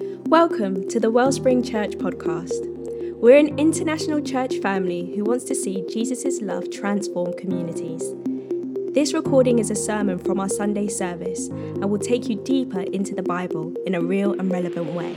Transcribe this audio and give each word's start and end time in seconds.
Welcome 0.00 0.88
to 0.90 1.00
the 1.00 1.10
Wellspring 1.10 1.64
Church 1.64 1.92
podcast. 1.92 2.64
We're 3.16 3.36
an 3.36 3.58
international 3.58 4.20
church 4.20 4.58
family 4.58 5.12
who 5.16 5.24
wants 5.24 5.44
to 5.46 5.56
see 5.56 5.84
Jesus' 5.90 6.40
love 6.40 6.70
transform 6.70 7.32
communities. 7.32 8.04
This 8.94 9.12
recording 9.12 9.58
is 9.58 9.72
a 9.72 9.74
sermon 9.74 10.20
from 10.20 10.38
our 10.38 10.48
Sunday 10.48 10.86
service 10.86 11.48
and 11.48 11.90
will 11.90 11.98
take 11.98 12.28
you 12.28 12.36
deeper 12.44 12.82
into 12.82 13.12
the 13.12 13.24
Bible 13.24 13.74
in 13.86 13.96
a 13.96 14.00
real 14.00 14.38
and 14.38 14.52
relevant 14.52 14.86
way. 14.92 15.16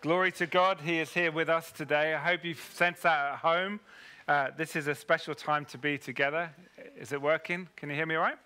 Glory 0.00 0.32
to 0.32 0.46
God, 0.46 0.80
He 0.80 1.00
is 1.00 1.10
here 1.10 1.32
with 1.32 1.50
us 1.50 1.70
today. 1.70 2.14
I 2.14 2.18
hope 2.18 2.46
you 2.46 2.54
sense 2.54 3.00
that 3.00 3.32
at 3.32 3.38
home. 3.40 3.80
Uh, 4.26 4.48
this 4.56 4.74
is 4.74 4.86
a 4.86 4.94
special 4.94 5.34
time 5.34 5.66
to 5.66 5.76
be 5.76 5.98
together. 5.98 6.50
Is 6.96 7.12
it 7.12 7.20
working? 7.20 7.68
Can 7.76 7.90
you 7.90 7.96
hear 7.96 8.06
me 8.06 8.14
all 8.14 8.22
right? 8.22 8.38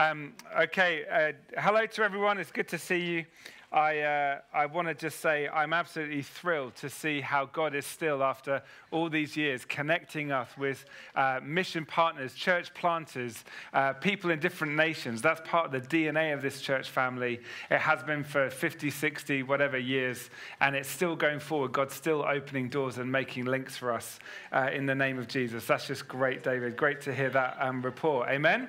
Um, 0.00 0.32
okay, 0.58 1.04
uh, 1.12 1.60
hello 1.60 1.84
to 1.84 2.02
everyone. 2.02 2.38
It's 2.38 2.50
good 2.50 2.68
to 2.68 2.78
see 2.78 3.00
you. 3.00 3.24
I, 3.72 4.00
uh, 4.00 4.38
I 4.52 4.66
want 4.66 4.88
to 4.88 4.94
just 4.94 5.20
say 5.20 5.46
I'm 5.46 5.72
absolutely 5.72 6.22
thrilled 6.22 6.74
to 6.76 6.90
see 6.90 7.20
how 7.20 7.44
God 7.44 7.76
is 7.76 7.86
still, 7.86 8.20
after 8.20 8.62
all 8.90 9.08
these 9.08 9.36
years, 9.36 9.64
connecting 9.64 10.32
us 10.32 10.48
with 10.58 10.84
uh, 11.14 11.38
mission 11.40 11.86
partners, 11.86 12.34
church 12.34 12.74
planters, 12.74 13.44
uh, 13.72 13.92
people 13.92 14.30
in 14.30 14.40
different 14.40 14.74
nations. 14.74 15.22
That's 15.22 15.40
part 15.48 15.66
of 15.66 15.70
the 15.70 15.88
DNA 15.88 16.34
of 16.34 16.42
this 16.42 16.60
church 16.60 16.90
family. 16.90 17.38
It 17.70 17.78
has 17.78 18.02
been 18.02 18.24
for 18.24 18.50
50, 18.50 18.90
60, 18.90 19.44
whatever 19.44 19.78
years, 19.78 20.30
and 20.60 20.74
it's 20.74 20.88
still 20.88 21.14
going 21.14 21.38
forward. 21.38 21.70
God's 21.70 21.94
still 21.94 22.24
opening 22.26 22.70
doors 22.70 22.98
and 22.98 23.12
making 23.12 23.44
links 23.44 23.76
for 23.76 23.92
us 23.92 24.18
uh, 24.50 24.70
in 24.72 24.86
the 24.86 24.96
name 24.96 25.16
of 25.16 25.28
Jesus. 25.28 25.66
That's 25.66 25.86
just 25.86 26.08
great, 26.08 26.42
David. 26.42 26.76
Great 26.76 27.00
to 27.02 27.14
hear 27.14 27.30
that 27.30 27.56
um, 27.60 27.82
report. 27.82 28.30
Amen. 28.30 28.68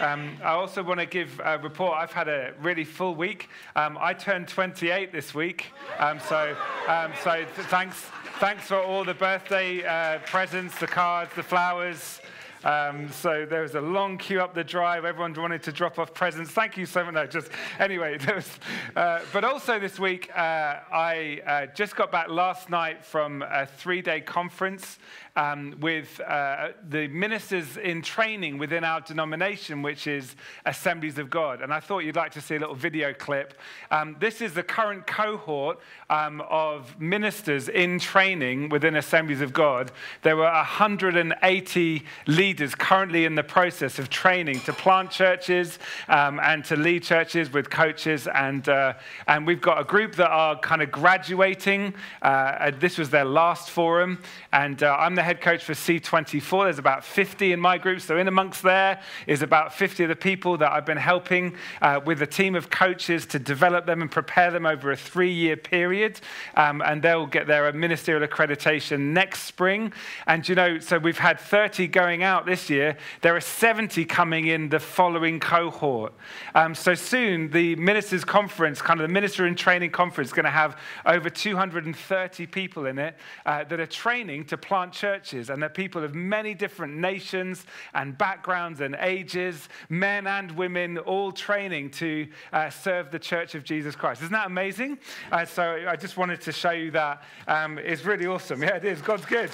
Um, 0.00 0.36
I 0.40 0.50
also 0.50 0.84
want 0.84 1.00
to 1.00 1.06
give 1.06 1.40
a 1.44 1.58
report. 1.58 1.98
I've 1.98 2.12
had 2.12 2.28
a 2.28 2.54
really 2.60 2.84
full 2.84 3.16
week. 3.16 3.48
Um, 3.74 3.98
I 4.00 4.14
turned 4.14 4.35
turned 4.36 4.48
28 4.48 5.12
this 5.12 5.34
week. 5.34 5.72
Um, 5.98 6.20
so, 6.20 6.54
um, 6.88 7.10
so 7.24 7.36
th- 7.36 7.48
thanks, 7.68 7.96
thanks 8.38 8.66
for 8.66 8.76
all 8.76 9.02
the 9.02 9.14
birthday 9.14 9.82
uh, 9.82 10.18
presents, 10.26 10.78
the 10.78 10.86
cards, 10.86 11.30
the 11.34 11.42
flowers. 11.42 12.20
Um, 12.62 13.10
so 13.10 13.46
there 13.48 13.62
was 13.62 13.76
a 13.76 13.80
long 13.80 14.18
queue 14.18 14.42
up 14.42 14.52
the 14.52 14.62
drive. 14.62 15.06
Everyone 15.06 15.32
wanted 15.32 15.62
to 15.62 15.72
drop 15.72 15.98
off 15.98 16.12
presents. 16.12 16.50
Thank 16.50 16.76
you 16.76 16.84
so 16.84 17.02
much. 17.04 17.14
No, 17.14 17.26
just 17.26 17.48
anyway. 17.78 18.18
Was, 18.34 18.58
uh, 18.94 19.20
but 19.32 19.44
also 19.44 19.78
this 19.78 19.98
week, 19.98 20.28
uh, 20.36 20.80
I 20.92 21.40
uh, 21.46 21.66
just 21.74 21.96
got 21.96 22.12
back 22.12 22.28
last 22.28 22.68
night 22.68 23.04
from 23.04 23.42
a 23.42 23.64
three-day 23.64 24.22
conference 24.22 24.98
um, 25.36 25.76
with 25.80 26.18
uh, 26.20 26.68
the 26.88 27.08
ministers 27.08 27.76
in 27.76 28.00
training 28.00 28.56
within 28.56 28.84
our 28.84 29.02
denomination, 29.02 29.82
which 29.82 30.06
is 30.06 30.34
Assemblies 30.64 31.18
of 31.18 31.28
God. 31.28 31.60
And 31.60 31.72
I 31.72 31.80
thought 31.80 32.00
you'd 32.00 32.16
like 32.16 32.32
to 32.32 32.40
see 32.40 32.56
a 32.56 32.58
little 32.58 32.74
video 32.74 33.12
clip. 33.12 33.54
Um, 33.90 34.16
this 34.18 34.40
is 34.40 34.54
the 34.54 34.62
current 34.62 35.06
cohort 35.06 35.78
um, 36.08 36.42
of 36.48 36.98
ministers 36.98 37.68
in 37.68 37.98
training 37.98 38.70
within 38.70 38.96
Assemblies 38.96 39.42
of 39.42 39.52
God. 39.52 39.92
There 40.22 40.36
were 40.36 40.44
180 40.44 42.02
leaders 42.26 42.74
currently 42.74 43.26
in 43.26 43.34
the 43.34 43.44
process 43.44 43.98
of 43.98 44.08
training 44.08 44.60
to 44.60 44.72
plant 44.72 45.10
churches 45.10 45.78
um, 46.08 46.40
and 46.40 46.64
to 46.64 46.76
lead 46.76 47.02
churches 47.02 47.52
with 47.52 47.68
coaches. 47.68 48.26
And, 48.26 48.66
uh, 48.68 48.94
and 49.26 49.46
we've 49.46 49.60
got 49.60 49.80
a 49.80 49.84
group 49.84 50.14
that 50.16 50.30
are 50.30 50.58
kind 50.60 50.80
of 50.80 50.90
graduating. 50.90 51.94
Uh, 52.22 52.70
this 52.78 52.96
was 52.96 53.10
their 53.10 53.26
last 53.26 53.68
forum. 53.68 54.22
And 54.52 54.82
uh, 54.82 54.96
I'm 54.98 55.14
the 55.14 55.25
head 55.26 55.40
coach 55.40 55.64
for 55.64 55.72
C24. 55.72 56.66
There's 56.66 56.78
about 56.78 57.04
50 57.04 57.52
in 57.52 57.58
my 57.58 57.78
group. 57.78 58.00
So, 58.00 58.16
in 58.16 58.28
amongst 58.28 58.62
there 58.62 59.02
is 59.26 59.42
about 59.42 59.74
50 59.74 60.04
of 60.04 60.08
the 60.08 60.14
people 60.14 60.56
that 60.58 60.70
I've 60.70 60.86
been 60.86 60.96
helping 60.96 61.56
uh, 61.82 62.00
with 62.06 62.22
a 62.22 62.28
team 62.28 62.54
of 62.54 62.70
coaches 62.70 63.26
to 63.26 63.40
develop 63.40 63.86
them 63.86 64.02
and 64.02 64.10
prepare 64.10 64.52
them 64.52 64.64
over 64.64 64.92
a 64.92 64.96
three 64.96 65.32
year 65.32 65.56
period. 65.56 66.20
Um, 66.54 66.80
and 66.80 67.02
they'll 67.02 67.26
get 67.26 67.48
their 67.48 67.72
ministerial 67.72 68.26
accreditation 68.26 69.00
next 69.12 69.42
spring. 69.42 69.92
And, 70.28 70.48
you 70.48 70.54
know, 70.54 70.78
so 70.78 70.96
we've 70.96 71.18
had 71.18 71.40
30 71.40 71.88
going 71.88 72.22
out 72.22 72.46
this 72.46 72.70
year. 72.70 72.96
There 73.22 73.34
are 73.34 73.40
70 73.40 74.04
coming 74.04 74.46
in 74.46 74.68
the 74.68 74.78
following 74.78 75.40
cohort. 75.40 76.12
Um, 76.54 76.72
so, 76.72 76.94
soon 76.94 77.50
the 77.50 77.74
ministers' 77.74 78.24
conference, 78.24 78.80
kind 78.80 79.00
of 79.00 79.08
the 79.08 79.12
minister 79.12 79.44
in 79.44 79.56
training 79.56 79.90
conference, 79.90 80.28
is 80.28 80.32
going 80.32 80.44
to 80.44 80.50
have 80.50 80.78
over 81.04 81.28
230 81.28 82.46
people 82.46 82.86
in 82.86 83.00
it 83.00 83.16
uh, 83.44 83.64
that 83.64 83.80
are 83.80 83.86
training 83.86 84.44
to 84.44 84.56
plant 84.56 84.92
churches 84.92 85.15
churches, 85.16 85.50
and 85.50 85.62
they're 85.62 85.68
people 85.68 86.04
of 86.04 86.14
many 86.14 86.54
different 86.54 86.94
nations 86.94 87.64
and 87.94 88.16
backgrounds 88.18 88.80
and 88.80 88.94
ages, 89.00 89.68
men 89.88 90.26
and 90.26 90.52
women, 90.52 90.98
all 90.98 91.32
training 91.32 91.90
to 91.90 92.26
uh, 92.52 92.68
serve 92.68 93.10
the 93.10 93.18
church 93.18 93.54
of 93.54 93.64
Jesus 93.64 93.96
Christ. 93.96 94.20
Isn't 94.22 94.32
that 94.32 94.46
amazing? 94.46 94.98
Uh, 95.32 95.44
so 95.44 95.86
I 95.88 95.96
just 95.96 96.16
wanted 96.16 96.40
to 96.42 96.52
show 96.52 96.72
you 96.72 96.90
that. 96.90 97.22
Um, 97.48 97.78
it's 97.78 98.04
really 98.04 98.26
awesome. 98.26 98.62
Yeah, 98.62 98.76
it 98.76 98.84
is. 98.84 99.00
God's 99.00 99.24
good. 99.24 99.50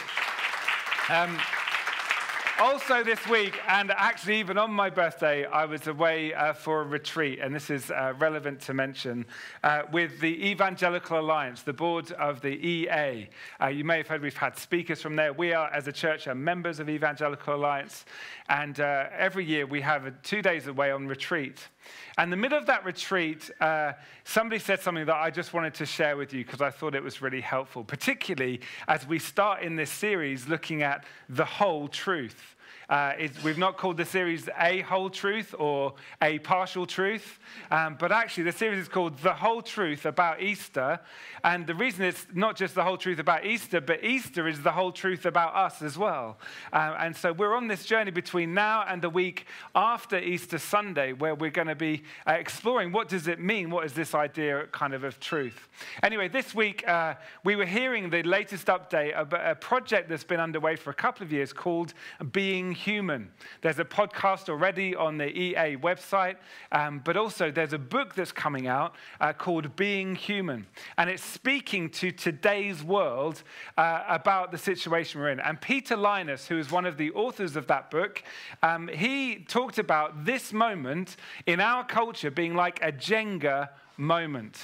Um, 1.09 1.39
also, 2.61 3.03
this 3.03 3.27
week, 3.29 3.59
and 3.69 3.91
actually 3.91 4.39
even 4.39 4.59
on 4.59 4.71
my 4.71 4.91
birthday, 4.91 5.45
I 5.47 5.65
was 5.65 5.87
away 5.87 6.35
uh, 6.35 6.53
for 6.53 6.83
a 6.83 6.85
retreat, 6.85 7.39
and 7.41 7.55
this 7.55 7.71
is 7.71 7.91
uh, 7.91 8.15
relevant 8.19 8.61
to 8.63 8.75
mention, 8.75 9.27
uh, 9.63 9.83
with 9.93 10.21
the 10.21 10.51
Evangelical 10.51 11.19
Alliance, 11.19 11.63
the 11.63 11.73
board 11.73 12.13
of 12.13 12.41
the 12.41 12.49
EA. 12.49 13.29
Uh, 13.61 13.69
you 13.69 13.85
may 13.85 13.99
have 13.99 14.09
heard 14.09 14.23
we've 14.23 14.37
had 14.37 14.57
speakers 14.57 15.01
from 15.01 15.17
there. 15.17 15.33
We 15.33 15.53
are, 15.53 15.69
as 15.73 15.89
a 15.89 15.93
church, 15.93 16.27
are 16.27 16.35
members 16.35 16.81
of 16.81 16.89
Evangelical 16.89 17.55
Alliance, 17.55 18.05
and 18.49 18.79
uh, 18.81 19.07
every 19.17 19.45
year 19.45 19.67
we 19.67 19.81
have 19.81 20.11
two 20.23 20.43
days 20.43 20.67
away 20.67 20.91
on 20.91 21.07
retreat. 21.07 21.69
And 22.19 22.25
in 22.25 22.31
the 22.31 22.37
middle 22.37 22.59
of 22.59 22.67
that 22.67 22.85
retreat, 22.85 23.51
uh, 23.61 23.93
somebody 24.25 24.59
said 24.59 24.81
something 24.81 25.07
that 25.07 25.17
I 25.17 25.31
just 25.31 25.53
wanted 25.53 25.75
to 25.75 25.87
share 25.87 26.17
with 26.17 26.33
you 26.33 26.45
because 26.45 26.61
I 26.61 26.71
thought 26.71 26.95
it 26.95 27.03
was 27.03 27.23
really 27.23 27.41
helpful, 27.41 27.85
particularly 27.85 28.61
as 28.89 29.07
we 29.07 29.19
start 29.19 29.63
in 29.63 29.77
this 29.77 29.91
series 29.91 30.49
looking 30.49 30.83
at 30.83 31.05
the 31.29 31.45
whole 31.45 31.89
truth. 31.89 32.57
Uh, 32.93 33.15
we've 33.43 33.57
not 33.57 33.79
called 33.79 33.97
the 33.97 34.05
series 34.05 34.51
A 34.61 34.83
Whole 34.83 35.09
Truth 35.09 35.55
or 35.59 35.95
A 36.21 36.39
Partial 36.41 36.85
Truth, 36.85 37.39
um, 37.71 37.97
but 37.99 38.13
actually 38.13 38.45
the 38.45 38.53
series 38.53 38.81
is 38.81 38.89
called 38.89 39.17
The 39.21 39.33
Whole 39.33 39.63
Truth 39.63 40.05
About 40.05 40.43
Easter. 40.43 41.01
And 41.43 41.67
the 41.67 41.75
reason 41.75 42.05
it's 42.05 42.27
not 42.35 42.55
just 42.55 42.75
the 42.75 42.85
whole 42.85 42.99
truth 42.99 43.19
about 43.19 43.47
Easter, 43.47 43.81
but 43.81 44.05
Easter 44.05 44.47
is 44.47 44.63
the 44.63 44.71
whole 44.71 44.93
truth 44.93 45.25
about 45.25 45.57
us 45.57 45.81
as 45.81 45.97
well. 45.97 46.39
Uh, 46.71 46.95
and 46.99 47.17
so 47.17 47.33
we're 47.33 47.57
on 47.57 47.67
this 47.67 47.87
journey 47.87 48.11
between 48.11 48.53
now 48.53 48.85
and 48.87 49.01
the 49.01 49.09
week 49.09 49.47
after 49.75 50.19
Easter 50.19 50.59
Sunday, 50.59 51.15
where 51.15 51.35
we're 51.35 51.51
going 51.51 51.69
to 51.69 51.75
be 51.75 52.03
uh, 52.29 52.33
exploring 52.33 52.93
what 52.93 53.09
does 53.09 53.27
it 53.27 53.41
mean? 53.41 53.71
What 53.71 53.87
is 53.87 53.95
this 53.95 54.15
idea 54.15 54.67
kind 54.71 54.93
of 54.93 55.03
of 55.03 55.19
truth? 55.19 55.69
Anyway, 56.03 56.29
this 56.29 56.55
week 56.55 56.87
uh, 56.87 57.15
we 57.43 57.57
were 57.57 57.65
hearing 57.65 58.11
the 58.11 58.23
latest 58.23 58.67
update 58.67 59.15
of 59.15 59.33
a 59.33 59.55
project 59.55 60.11
that's 60.11 60.25
been 60.25 60.41
underway 60.41 60.77
for 60.77 60.91
a 60.91 60.95
couple 60.95 61.25
of 61.25 61.33
years 61.33 61.55
called 61.55 61.95
Being 62.33 62.73
Human. 62.83 63.31
There's 63.61 63.79
a 63.79 63.85
podcast 63.85 64.49
already 64.49 64.97
on 64.97 65.19
the 65.19 65.29
EA 65.29 65.77
website, 65.77 66.37
um, 66.73 67.01
but 67.05 67.17
also 67.17 67.51
there's 67.51 67.73
a 67.73 67.79
book 67.79 68.15
that's 68.15 68.33
coming 68.33 68.67
out 68.67 68.95
uh, 69.21 69.33
called 69.33 69.77
Being 69.77 70.17
Human. 70.17 70.67
And 70.99 71.09
it's 71.09 71.23
speaking 71.23 71.91
to 71.91 72.11
today's 72.11 72.83
world 72.83 73.43
uh, 73.77 74.03
about 74.09 74.51
the 74.51 74.59
situation 74.59 75.21
we're 75.21 75.31
in. 75.31 75.41
And 75.41 75.61
Peter 75.61 75.97
Lynas, 75.97 76.47
who 76.47 76.59
is 76.59 76.71
one 76.71 76.85
of 76.85 76.97
the 76.97 77.13
authors 77.13 77.57
of 77.57 77.69
that 77.69 77.91
book, 77.91 78.23
um, 78.63 78.89
he 78.89 79.37
talked 79.37 79.79
about 79.79 80.25
this 80.25 80.53
moment 80.53 81.17
in 81.47 81.61
our 81.61 81.85
culture 81.85 82.31
being 82.31 82.55
like 82.55 82.83
a 82.83 82.91
Jenga 82.91 83.69
moment. 83.97 84.59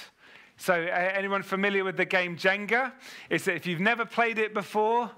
So, 0.57 0.73
uh, 0.73 1.11
anyone 1.15 1.41
familiar 1.41 1.85
with 1.85 1.95
the 1.95 2.03
game 2.03 2.35
Jenga? 2.35 2.91
It's 3.29 3.47
if 3.47 3.65
you've 3.65 3.79
never 3.79 4.03
played 4.05 4.37
it 4.37 4.53
before, 4.53 5.09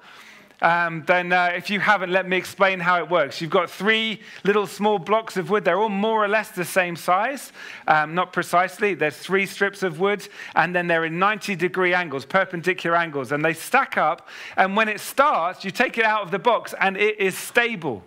um, 0.62 1.04
then 1.08 1.34
uh, 1.34 1.52
if 1.56 1.70
you 1.70 1.80
haven't, 1.80 2.12
let 2.12 2.28
me 2.28 2.38
explain 2.38 2.80
how 2.80 3.00
it 3.00 3.10
works. 3.10 3.42
You've 3.42 3.50
got 3.50 3.70
three 3.70 4.22
little 4.44 4.68
small 4.68 5.00
blocks 5.00 5.38
of 5.38 5.50
wood. 5.50 5.66
They're 5.66 5.80
all 5.80 5.90
more 5.90 6.24
or 6.24 6.28
less 6.28 6.52
the 6.52 6.66
same 6.66 6.96
size, 6.96 7.52
um, 7.88 8.14
not 8.14 8.32
precisely. 8.32 8.94
There's 8.94 9.18
three 9.18 9.46
strips 9.46 9.82
of 9.82 10.00
wood, 10.00 10.28
and 10.56 10.76
then 10.76 10.88
they're 10.88 11.06
in 11.06 11.18
90 11.18 11.56
degree 11.56 11.94
angles, 11.94 12.26
perpendicular 12.26 12.96
angles, 12.96 13.32
and 13.32 13.44
they 13.44 13.54
stack 13.54 13.98
up. 13.98 14.28
And 14.56 14.76
when 14.76 14.88
it 14.88 15.00
starts, 15.00 15.66
you 15.66 15.72
take 15.72 15.98
it 15.98 16.06
out 16.06 16.22
of 16.22 16.32
the 16.32 16.40
box, 16.40 16.76
and 16.80 16.96
it 16.96 17.20
is 17.20 17.38
stable. 17.38 18.04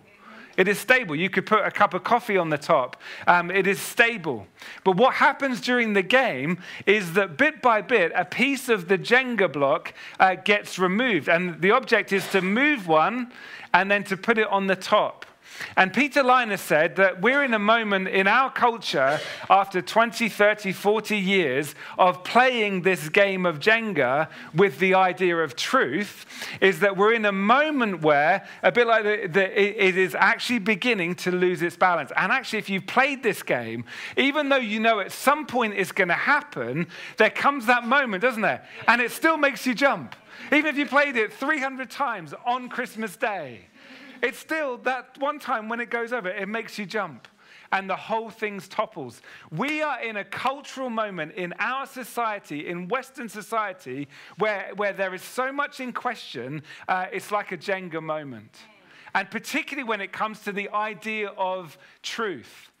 It 0.57 0.67
is 0.67 0.79
stable. 0.79 1.15
You 1.15 1.29
could 1.29 1.45
put 1.45 1.65
a 1.65 1.71
cup 1.71 1.93
of 1.93 2.03
coffee 2.03 2.37
on 2.37 2.49
the 2.49 2.57
top. 2.57 3.01
Um, 3.27 3.51
it 3.51 3.67
is 3.67 3.79
stable. 3.79 4.47
But 4.83 4.95
what 4.95 5.15
happens 5.15 5.59
during 5.61 5.93
the 5.93 6.01
game 6.01 6.59
is 6.85 7.13
that 7.13 7.37
bit 7.37 7.61
by 7.61 7.81
bit, 7.81 8.11
a 8.15 8.25
piece 8.25 8.69
of 8.69 8.87
the 8.87 8.97
Jenga 8.97 9.51
block 9.51 9.93
uh, 10.19 10.35
gets 10.35 10.79
removed. 10.79 11.27
And 11.27 11.61
the 11.61 11.71
object 11.71 12.13
is 12.13 12.27
to 12.29 12.41
move 12.41 12.87
one 12.87 13.31
and 13.73 13.91
then 13.91 14.03
to 14.05 14.17
put 14.17 14.37
it 14.37 14.47
on 14.47 14.67
the 14.67 14.75
top. 14.75 15.25
And 15.75 15.93
Peter 15.93 16.23
Lynas 16.23 16.59
said 16.59 16.95
that 16.97 17.21
we're 17.21 17.43
in 17.43 17.53
a 17.53 17.59
moment 17.59 18.07
in 18.07 18.27
our 18.27 18.51
culture 18.51 19.19
after 19.49 19.81
20, 19.81 20.29
30, 20.29 20.71
40 20.71 21.17
years 21.17 21.75
of 21.97 22.23
playing 22.23 22.81
this 22.81 23.09
game 23.09 23.45
of 23.45 23.59
Jenga 23.59 24.29
with 24.53 24.79
the 24.79 24.93
idea 24.93 25.37
of 25.37 25.55
truth, 25.55 26.25
is 26.61 26.79
that 26.79 26.97
we're 26.97 27.13
in 27.13 27.25
a 27.25 27.31
moment 27.31 28.01
where, 28.01 28.47
a 28.63 28.71
bit 28.71 28.87
like 28.87 29.03
the, 29.03 29.27
the, 29.27 29.85
it 29.85 29.97
is 29.97 30.15
actually 30.15 30.59
beginning 30.59 31.15
to 31.15 31.31
lose 31.31 31.61
its 31.61 31.75
balance. 31.75 32.11
And 32.15 32.31
actually, 32.31 32.59
if 32.59 32.69
you've 32.69 32.87
played 32.87 33.23
this 33.23 33.43
game, 33.43 33.85
even 34.17 34.49
though 34.49 34.55
you 34.57 34.79
know 34.79 34.99
at 34.99 35.11
some 35.11 35.45
point 35.45 35.73
it's 35.75 35.91
going 35.91 36.07
to 36.09 36.13
happen, 36.13 36.87
there 37.17 37.29
comes 37.29 37.65
that 37.65 37.85
moment, 37.85 38.21
doesn't 38.21 38.41
there? 38.41 38.65
And 38.87 39.01
it 39.01 39.11
still 39.11 39.37
makes 39.37 39.65
you 39.65 39.73
jump. 39.73 40.15
Even 40.51 40.67
if 40.67 40.77
you 40.77 40.85
played 40.85 41.15
it 41.15 41.33
300 41.33 41.89
times 41.89 42.33
on 42.45 42.69
Christmas 42.69 43.15
Day 43.15 43.61
it's 44.25 44.39
still 44.39 44.77
that 44.77 45.17
one 45.19 45.37
time 45.37 45.69
when 45.69 45.79
it 45.79 45.91
goes 45.91 46.11
over, 46.11 46.29
it 46.29 46.49
makes 46.49 46.79
you 46.79 46.85
jump 46.87 47.27
and 47.71 47.87
the 47.87 47.95
whole 47.95 48.31
thing's 48.31 48.67
topples. 48.67 49.21
We 49.51 49.83
are 49.83 50.01
in 50.01 50.17
a 50.17 50.23
cultural 50.23 50.89
moment 50.89 51.33
in 51.33 51.53
our 51.59 51.85
society, 51.85 52.67
in 52.67 52.87
Western 52.87 53.29
society, 53.29 54.07
where, 54.39 54.71
where 54.75 54.93
there 54.93 55.13
is 55.13 55.21
so 55.21 55.51
much 55.51 55.79
in 55.79 55.93
question, 55.93 56.63
uh, 56.87 57.05
it's 57.11 57.31
like 57.31 57.51
a 57.51 57.57
Jenga 57.57 58.01
moment. 58.01 58.57
And 59.13 59.29
particularly 59.29 59.87
when 59.87 60.01
it 60.01 60.11
comes 60.11 60.39
to 60.41 60.51
the 60.51 60.69
idea 60.69 61.29
of 61.37 61.77
truth. 62.01 62.71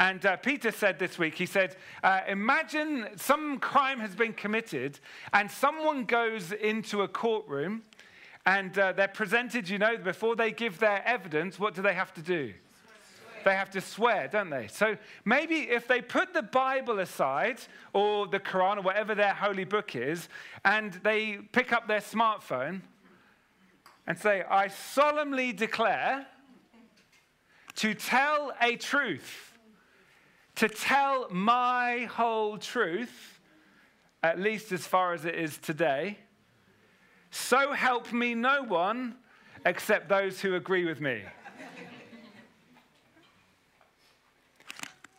And 0.00 0.24
uh, 0.26 0.38
Peter 0.38 0.72
said 0.72 0.98
this 0.98 1.18
week, 1.18 1.34
he 1.34 1.46
said, 1.46 1.76
uh, 2.02 2.22
Imagine 2.26 3.10
some 3.16 3.58
crime 3.58 4.00
has 4.00 4.14
been 4.14 4.32
committed 4.32 4.98
and 5.32 5.50
someone 5.50 6.04
goes 6.04 6.50
into 6.50 7.02
a 7.02 7.08
courtroom 7.08 7.82
and 8.46 8.78
uh, 8.78 8.92
they're 8.92 9.08
presented, 9.08 9.68
you 9.68 9.78
know, 9.78 9.96
before 9.96 10.34
they 10.34 10.50
give 10.50 10.78
their 10.78 11.06
evidence, 11.06 11.58
what 11.58 11.74
do 11.74 11.82
they 11.82 11.94
have 11.94 12.12
to 12.14 12.22
do? 12.22 12.52
They 13.44 13.54
have 13.54 13.70
to 13.70 13.80
swear, 13.80 14.28
don't 14.28 14.50
they? 14.50 14.66
So 14.66 14.96
maybe 15.24 15.60
if 15.60 15.88
they 15.88 16.02
put 16.02 16.34
the 16.34 16.42
Bible 16.42 16.98
aside 16.98 17.60
or 17.92 18.26
the 18.26 18.40
Quran 18.40 18.78
or 18.78 18.82
whatever 18.82 19.14
their 19.14 19.32
holy 19.32 19.64
book 19.64 19.96
is, 19.96 20.28
and 20.64 20.92
they 21.02 21.38
pick 21.52 21.72
up 21.72 21.88
their 21.88 22.00
smartphone 22.00 22.82
and 24.06 24.18
say, 24.18 24.42
I 24.42 24.68
solemnly 24.68 25.52
declare 25.52 26.26
to 27.76 27.94
tell 27.94 28.52
a 28.60 28.76
truth, 28.76 29.58
to 30.56 30.68
tell 30.68 31.28
my 31.30 32.08
whole 32.10 32.58
truth, 32.58 33.40
at 34.22 34.38
least 34.38 34.72
as 34.72 34.86
far 34.86 35.14
as 35.14 35.24
it 35.24 35.34
is 35.34 35.56
today 35.56 36.18
so 37.50 37.72
help 37.72 38.12
me 38.12 38.32
no 38.32 38.62
one 38.62 39.16
except 39.66 40.08
those 40.08 40.40
who 40.40 40.54
agree 40.54 40.84
with 40.84 41.00
me. 41.00 41.20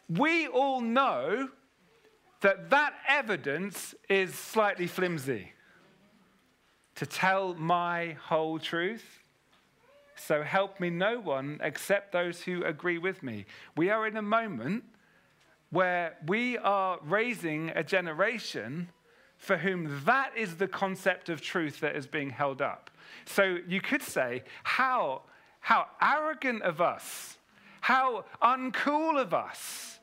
we 0.08 0.48
all 0.48 0.80
know 0.80 1.50
that 2.40 2.70
that 2.70 2.94
evidence 3.06 3.94
is 4.08 4.34
slightly 4.34 4.88
flimsy. 4.88 5.52
To 6.96 7.06
tell 7.06 7.54
my 7.56 8.16
whole 8.24 8.60
truth, 8.60 9.04
so 10.16 10.42
help 10.42 10.80
me 10.80 10.90
no 10.90 11.20
one 11.20 11.60
except 11.62 12.14
those 12.14 12.42
who 12.42 12.64
agree 12.64 12.98
with 12.98 13.24
me. 13.24 13.46
We 13.76 13.90
are 13.90 14.08
in 14.08 14.16
a 14.16 14.22
moment 14.22 14.86
where 15.70 16.16
we 16.26 16.58
are 16.60 16.98
raising 17.04 17.72
a 17.72 17.84
generation 17.84 18.88
for 19.42 19.58
whom 19.58 20.02
that 20.06 20.32
is 20.38 20.58
the 20.58 20.68
concept 20.68 21.28
of 21.28 21.42
truth 21.42 21.80
that 21.80 21.96
is 21.96 22.06
being 22.06 22.30
held 22.30 22.62
up. 22.62 22.92
So 23.26 23.58
you 23.68 23.82
could 23.82 24.04
say, 24.04 24.44
how, 24.64 25.24
how 25.60 25.88
arrogant 26.00 26.62
of 26.62 26.80
us, 26.80 27.38
how 27.82 28.26
uncool 28.40 29.20
of 29.20 29.34
us, 29.34 30.00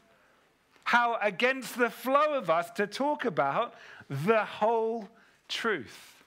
how 0.82 1.19
against 1.23 1.79
the 1.79 1.88
flow 1.88 2.35
of 2.35 2.50
us 2.50 2.69
to 2.73 2.88
talk 2.88 3.25
about 3.25 3.75
the 4.11 4.44
whole 4.44 5.08
truth. 5.46 6.18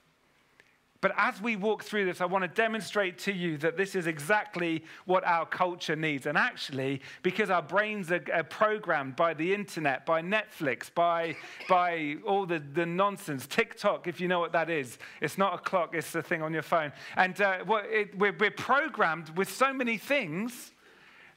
But 1.01 1.13
as 1.17 1.41
we 1.41 1.55
walk 1.55 1.83
through 1.83 2.05
this, 2.05 2.21
I 2.21 2.25
want 2.25 2.43
to 2.43 2.47
demonstrate 2.47 3.17
to 3.19 3.33
you 3.33 3.57
that 3.57 3.75
this 3.75 3.95
is 3.95 4.05
exactly 4.05 4.83
what 5.05 5.25
our 5.25 5.47
culture 5.47 5.95
needs. 5.95 6.27
And 6.27 6.37
actually, 6.37 7.01
because 7.23 7.49
our 7.49 7.63
brains 7.63 8.11
are, 8.11 8.23
are 8.31 8.43
programmed 8.43 9.15
by 9.15 9.33
the 9.33 9.51
internet, 9.51 10.05
by 10.05 10.21
Netflix, 10.21 10.93
by, 10.93 11.35
by 11.67 12.17
all 12.25 12.45
the, 12.45 12.59
the 12.59 12.85
nonsense, 12.85 13.47
TikTok, 13.47 14.07
if 14.07 14.21
you 14.21 14.27
know 14.27 14.39
what 14.39 14.51
that 14.51 14.69
is, 14.69 14.99
it's 15.21 15.39
not 15.39 15.55
a 15.55 15.57
clock, 15.57 15.95
it's 15.95 16.13
a 16.13 16.21
thing 16.21 16.43
on 16.43 16.53
your 16.53 16.61
phone. 16.61 16.93
And 17.17 17.41
uh, 17.41 17.65
it, 17.89 18.15
we're, 18.17 18.35
we're 18.39 18.51
programmed 18.51 19.35
with 19.35 19.51
so 19.51 19.73
many 19.73 19.97
things 19.97 20.71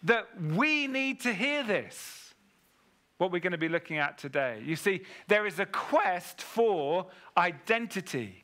that 0.02 0.28
we 0.42 0.86
need 0.86 1.20
to 1.20 1.32
hear 1.32 1.64
this 1.64 2.20
what 3.16 3.30
we're 3.30 3.38
going 3.38 3.52
to 3.52 3.58
be 3.58 3.68
looking 3.68 3.96
at 3.96 4.18
today. 4.18 4.60
You 4.64 4.74
see, 4.74 5.02
there 5.28 5.46
is 5.46 5.60
a 5.60 5.66
quest 5.66 6.42
for 6.42 7.06
identity. 7.38 8.43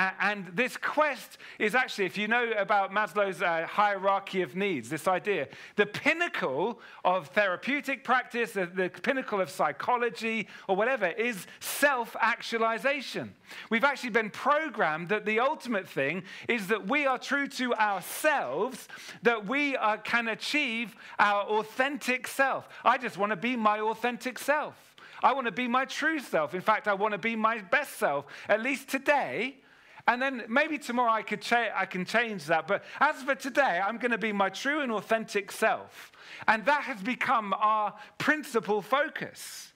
Uh, 0.00 0.10
and 0.20 0.46
this 0.54 0.78
quest 0.78 1.36
is 1.58 1.74
actually, 1.74 2.06
if 2.06 2.16
you 2.16 2.26
know 2.26 2.52
about 2.56 2.90
Maslow's 2.90 3.42
uh, 3.42 3.66
hierarchy 3.66 4.40
of 4.40 4.56
needs, 4.56 4.88
this 4.88 5.06
idea, 5.06 5.46
the 5.76 5.84
pinnacle 5.84 6.80
of 7.04 7.28
therapeutic 7.28 8.02
practice, 8.02 8.52
the, 8.52 8.64
the 8.64 8.88
pinnacle 8.88 9.42
of 9.42 9.50
psychology, 9.50 10.48
or 10.68 10.74
whatever, 10.74 11.08
is 11.08 11.46
self 11.60 12.16
actualization. 12.18 13.34
We've 13.68 13.84
actually 13.84 14.08
been 14.08 14.30
programmed 14.30 15.10
that 15.10 15.26
the 15.26 15.38
ultimate 15.38 15.86
thing 15.86 16.22
is 16.48 16.68
that 16.68 16.88
we 16.88 17.04
are 17.04 17.18
true 17.18 17.46
to 17.48 17.74
ourselves, 17.74 18.88
that 19.22 19.46
we 19.46 19.76
are, 19.76 19.98
can 19.98 20.28
achieve 20.28 20.96
our 21.18 21.42
authentic 21.42 22.26
self. 22.26 22.70
I 22.86 22.96
just 22.96 23.18
want 23.18 23.32
to 23.32 23.36
be 23.36 23.54
my 23.54 23.80
authentic 23.80 24.38
self. 24.38 24.96
I 25.22 25.34
want 25.34 25.44
to 25.44 25.52
be 25.52 25.68
my 25.68 25.84
true 25.84 26.20
self. 26.20 26.54
In 26.54 26.62
fact, 26.62 26.88
I 26.88 26.94
want 26.94 27.12
to 27.12 27.18
be 27.18 27.36
my 27.36 27.58
best 27.58 27.98
self, 27.98 28.24
at 28.48 28.62
least 28.62 28.88
today. 28.88 29.56
And 30.06 30.20
then 30.20 30.44
maybe 30.48 30.78
tomorrow 30.78 31.12
I, 31.12 31.22
could 31.22 31.40
cha- 31.40 31.70
I 31.74 31.86
can 31.86 32.04
change 32.04 32.46
that. 32.46 32.66
But 32.66 32.84
as 33.00 33.22
for 33.22 33.34
today, 33.34 33.80
I'm 33.84 33.98
going 33.98 34.10
to 34.10 34.18
be 34.18 34.32
my 34.32 34.48
true 34.48 34.80
and 34.80 34.92
authentic 34.92 35.52
self. 35.52 36.12
And 36.48 36.64
that 36.66 36.82
has 36.84 37.02
become 37.02 37.54
our 37.58 37.94
principal 38.18 38.82
focus. 38.82 39.72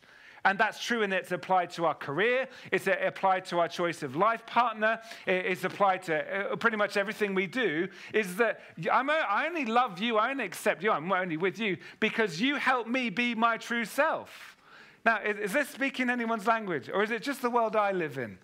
And 0.47 0.59
that's 0.59 0.83
true, 0.85 1.03
and 1.03 1.13
it's 1.13 1.33
applied 1.33 1.71
to 1.71 1.87
our 1.87 1.95
career, 1.95 2.49
it's 2.71 2.87
applied 2.87 3.47
to 3.47 3.61
our 3.61 3.69
choice 3.69 4.03
of 4.03 4.15
life 4.15 4.45
partner, 4.45 5.01
it's 5.27 5.65
applied 5.65 6.03
to 6.03 6.53
uh, 6.53 6.57
pretty 6.57 6.77
much 6.77 6.99
everything 6.99 7.35
we 7.35 7.47
do. 7.47 7.89
Is 8.13 8.37
that 8.37 8.61
I'm, 8.93 9.09
I 9.09 9.47
only 9.47 9.65
love 9.65 10.01
you, 10.01 10.19
I 10.19 10.31
only 10.31 10.45
accept 10.45 10.83
you, 10.83 10.91
I'm 10.91 11.11
only 11.11 11.39
with 11.39 11.59
you 11.59 11.79
because 11.99 12.43
you 12.43 12.57
help 12.57 12.87
me 12.87 13.09
be 13.09 13.35
my 13.35 13.57
true 13.57 13.87
self. 13.87 14.59
Now, 15.07 15.23
is 15.23 15.55
this 15.55 15.71
speaking 15.71 16.11
anyone's 16.11 16.47
language, 16.47 16.91
or 16.93 17.03
is 17.03 17.11
it 17.11 17.23
just 17.23 17.41
the 17.41 17.51
world 17.51 17.75
I 17.75 17.93
live 17.93 18.19
in? 18.19 18.37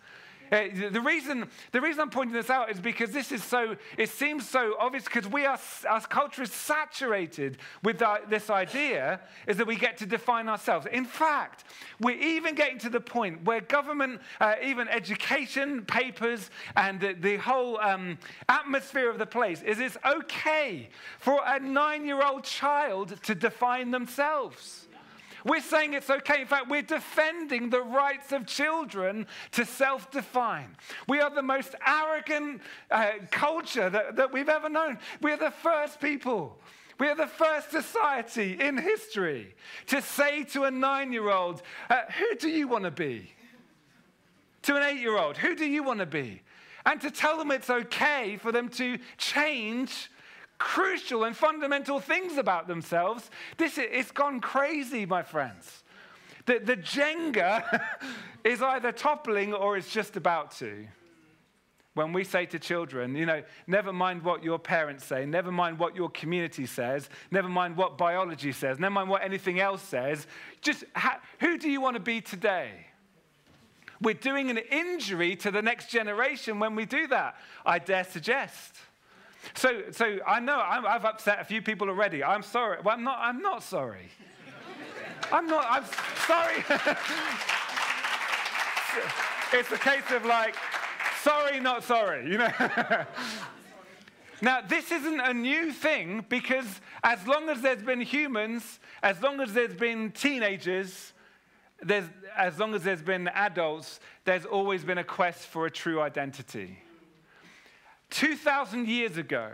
Uh, 0.51 0.65
the, 0.91 1.01
reason, 1.01 1.49
the 1.73 1.81
reason 1.81 2.01
I'm 2.01 2.11
pointing 2.11 2.35
this 2.35 2.51
out 2.51 2.71
is 2.71 2.81
because 2.81 3.11
this 3.11 3.31
is 3.31 3.43
so, 3.45 3.77
it 3.97 4.09
seems 4.09 4.49
so 4.49 4.75
obvious 4.79 5.05
because 5.05 5.29
we 5.29 5.47
are, 5.47 5.59
our 5.89 6.01
culture 6.01 6.43
is 6.43 6.53
saturated 6.53 7.59
with 7.83 8.03
this 8.29 8.51
idea 8.51 9.21
is 9.47 9.57
that 9.59 9.67
we 9.67 9.77
get 9.77 9.99
to 9.99 10.07
define 10.07 10.49
ourselves. 10.49 10.87
In 10.93 11.05
fact, 11.05 11.65
we're 12.01 12.21
even 12.21 12.55
getting 12.55 12.79
to 12.79 12.91
the 12.91 13.01
point 13.01 13.45
where 13.45 13.61
government, 13.61 14.21
uh, 14.41 14.55
even 14.63 14.89
education 14.89 15.85
papers 15.85 16.51
and 16.77 17.01
the, 17.01 17.13
the 17.13 17.37
whole 17.37 17.79
um, 17.79 18.19
atmosphere 18.49 19.09
of 19.09 19.19
the 19.19 19.27
place 19.27 19.63
is 19.63 19.79
it's 19.79 19.97
okay 20.05 20.89
for 21.19 21.41
a 21.47 21.61
nine 21.61 22.05
year 22.05 22.23
old 22.25 22.45
child 22.45 23.23
to 23.23 23.35
define 23.35 23.91
themselves. 23.91 24.89
We're 25.45 25.61
saying 25.61 25.95
it's 25.95 26.11
okay. 26.11 26.43
In 26.43 26.47
fact, 26.47 26.69
we're 26.69 26.83
defending 26.83 27.71
the 27.71 27.83
rights 27.83 28.33
of 28.33 28.47
children 28.47 29.27
to 29.53 29.65
self 29.65 30.11
define. 30.11 30.77
We 31.09 31.21
are 31.21 31.31
the 31.31 31.43
most 31.43 31.75
arrogant 31.87 32.63
uh, 32.91 33.13
culture 33.31 33.89
that, 33.91 34.17
that 34.17 34.33
we've 34.33 34.49
ever 34.49 34.69
known. 34.69 34.99
We're 35.21 35.37
the 35.37 35.51
first 35.51 36.01
people. 36.01 36.59
We 36.99 37.09
are 37.09 37.17
the 37.17 37.27
first 37.27 37.71
society 37.71 38.59
in 38.61 38.77
history 38.77 39.55
to 39.87 40.03
say 40.03 40.45
to 40.45 40.65
a 40.65 40.71
nine 40.71 41.13
year 41.13 41.31
old, 41.31 41.63
uh, 41.89 42.03
Who 42.19 42.37
do 42.37 42.51
you 42.51 42.69
want 42.69 42.85
to 42.85 42.91
be? 42.91 43.33
To 44.63 44.77
an 44.77 44.83
eight 44.83 45.01
year 45.01 45.17
old, 45.17 45.39
Who 45.39 45.57
do 45.57 45.65
you 45.65 45.83
want 45.83 46.01
to 46.01 46.07
be? 46.07 46.43
And 46.85 47.01
to 47.01 47.11
tell 47.11 47.39
them 47.39 47.51
it's 47.51 47.71
okay 47.71 48.37
for 48.37 48.53
them 48.53 48.69
to 48.71 48.99
change 49.17 50.11
crucial 50.61 51.25
and 51.25 51.35
fundamental 51.35 51.99
things 51.99 52.37
about 52.37 52.69
themselves. 52.69 53.29
This 53.57 53.79
it's 53.79 54.13
gone 54.13 54.41
crazy, 54.41 55.07
my 55.07 55.23
friends. 55.23 55.83
The, 56.47 56.59
the 56.59 56.77
Jenga 56.77 57.83
is 58.45 58.63
either 58.63 58.93
toppling 58.93 59.53
or 59.55 59.77
it's 59.77 59.91
just 59.91 60.17
about 60.17 60.53
to. 60.59 60.87
When 61.95 62.13
we 62.13 62.23
say 62.23 62.47
to 62.47 62.59
children, 62.59 63.17
you 63.17 63.27
know, 63.27 63.43
never 63.67 63.93
mind 63.93 64.23
what 64.23 64.45
your 64.45 64.59
parents 64.59 65.05
say, 65.05 65.27
never 65.27 65.51
mind 65.51 65.79
what 65.79 65.97
your 65.97 66.09
community 66.11 66.67
says, 66.67 67.09
never 67.33 67.49
mind 67.49 67.77
what 67.77 67.99
biology 67.99 68.53
says, 68.53 68.79
never 68.79 68.93
mind 68.93 69.09
what 69.09 69.25
anything 69.25 69.59
else 69.59 69.83
says, 69.83 70.27
just 70.61 70.85
ha- 70.95 71.21
who 71.41 71.59
do 71.59 71.69
you 71.69 71.81
want 71.81 71.95
to 71.95 72.01
be 72.01 72.21
today? 72.21 72.71
We're 74.01 74.15
doing 74.15 74.51
an 74.51 74.59
injury 74.59 75.37
to 75.37 75.51
the 75.51 75.63
next 75.63 75.91
generation 75.91 76.59
when 76.59 76.77
we 76.77 76.85
do 76.85 77.07
that, 77.09 77.37
I 77.67 77.81
dare 77.81 78.05
suggest. 78.05 78.77
So, 79.55 79.85
so 79.91 80.19
I 80.27 80.41
know 80.41 80.59
i 80.59 80.81
have 80.85 81.05
upset 81.05 81.41
a 81.41 81.45
few 81.45 81.63
people 81.63 81.89
already. 81.89 82.23
I'm 82.23 82.43
sorry. 82.43 82.79
Well, 82.83 82.95
I'm 82.95 83.05
not, 83.05 83.19
I'm 83.21 83.41
not 83.41 83.63
sorry. 83.63 84.11
I'm 85.33 85.47
not, 85.47 85.67
I'm 85.69 85.85
sorry. 86.27 86.65
it's 89.53 89.71
a 89.71 89.79
case 89.79 90.11
of 90.11 90.25
like, 90.25 90.57
sorry, 91.23 91.61
not 91.61 91.85
sorry, 91.85 92.31
you 92.31 92.39
know? 92.39 92.51
now, 94.43 94.61
this 94.63 94.91
isn't 94.91 95.21
a 95.21 95.33
new 95.33 95.73
thing 95.73 96.25
because 96.29 96.81
as 97.05 97.25
long 97.27 97.49
as 97.49 97.63
there's 97.63 97.83
been 97.83 98.01
humans, 98.01 98.81
as 99.03 99.21
long 99.23 99.41
as 99.41 99.53
there's 99.53 99.75
been 99.75 100.11
teenagers, 100.13 101.13
there's, 101.83 102.07
as 102.37 102.59
long 102.59 102.75
as 102.75 102.83
there's 102.83 103.03
been 103.03 103.29
adults, 103.29 104.01
there's 104.25 104.45
always 104.45 104.85
been 104.85 104.99
a 104.99 105.05
quest 105.05 105.47
for 105.47 105.67
a 105.67 105.71
true 105.71 106.01
identity. 106.01 106.79
2,000 108.11 108.89
years 108.89 109.17
ago, 109.17 109.53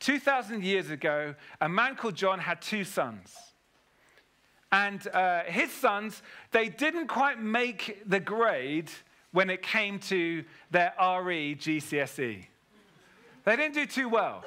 2,000 0.00 0.64
years 0.64 0.90
ago, 0.90 1.34
a 1.60 1.68
man 1.68 1.94
called 1.96 2.14
John 2.14 2.38
had 2.38 2.62
two 2.62 2.84
sons. 2.84 3.34
And 4.72 5.06
uh, 5.08 5.42
his 5.44 5.70
sons, 5.72 6.22
they 6.52 6.68
didn't 6.68 7.08
quite 7.08 7.40
make 7.40 8.02
the 8.06 8.20
grade 8.20 8.90
when 9.32 9.50
it 9.50 9.62
came 9.62 9.98
to 9.98 10.44
their 10.70 10.92
RE 10.98 11.56
GCSE. 11.56 12.46
They 13.44 13.56
didn't 13.56 13.74
do 13.74 13.86
too 13.86 14.08
well. 14.08 14.44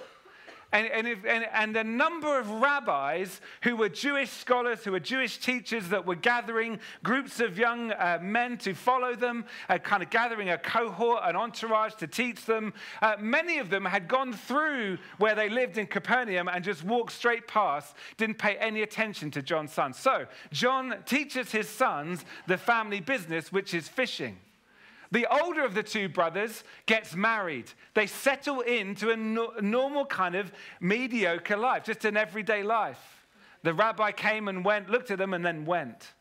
And, 0.73 0.87
and, 0.87 1.07
if, 1.07 1.23
and, 1.23 1.45
and 1.53 1.77
a 1.77 1.83
number 1.83 2.39
of 2.39 2.49
rabbis 2.49 3.39
who 3.61 3.75
were 3.75 3.89
Jewish 3.89 4.31
scholars, 4.31 4.83
who 4.83 4.91
were 4.91 4.99
Jewish 4.99 5.37
teachers 5.37 5.89
that 5.89 6.07
were 6.07 6.15
gathering 6.15 6.79
groups 7.03 7.39
of 7.39 7.59
young 7.59 7.91
uh, 7.91 8.17
men 8.19 8.57
to 8.57 8.73
follow 8.73 9.15
them, 9.15 9.45
uh, 9.69 9.77
kind 9.77 10.01
of 10.01 10.09
gathering 10.09 10.49
a 10.49 10.57
cohort, 10.57 11.21
an 11.23 11.35
entourage 11.35 11.93
to 11.95 12.07
teach 12.07 12.45
them. 12.45 12.73
Uh, 13.03 13.15
many 13.19 13.59
of 13.59 13.69
them 13.69 13.85
had 13.85 14.07
gone 14.07 14.33
through 14.33 14.97
where 15.19 15.35
they 15.35 15.47
lived 15.47 15.77
in 15.77 15.85
Capernaum 15.85 16.47
and 16.47 16.63
just 16.63 16.83
walked 16.83 17.13
straight 17.13 17.47
past, 17.47 17.95
didn't 18.17 18.39
pay 18.39 18.55
any 18.55 18.81
attention 18.81 19.29
to 19.29 19.43
John's 19.43 19.71
sons. 19.71 19.99
So 19.99 20.25
John 20.51 20.95
teaches 21.05 21.51
his 21.51 21.69
sons 21.69 22.25
the 22.47 22.57
family 22.57 22.99
business, 22.99 23.51
which 23.51 23.75
is 23.75 23.87
fishing. 23.87 24.37
The 25.13 25.27
older 25.31 25.63
of 25.63 25.75
the 25.75 25.83
two 25.83 26.09
brothers 26.09 26.63
gets 26.87 27.15
married. 27.15 27.71
They 27.93 28.07
settle 28.07 28.61
into 28.61 29.11
a 29.11 29.15
no- 29.15 29.53
normal 29.61 30.07
kind 30.07 30.33
of 30.33 30.51
mediocre 30.81 31.55
life, 31.55 31.83
just 31.83 32.03
an 32.03 32.17
everyday 32.17 32.63
life. 32.63 33.27
The 33.61 33.75
rabbi 33.75 34.11
came 34.11 34.47
and 34.47 34.65
went, 34.65 34.89
looked 34.89 35.11
at 35.11 35.19
them, 35.19 35.35
and 35.35 35.45
then 35.45 35.65
went. 35.65 36.13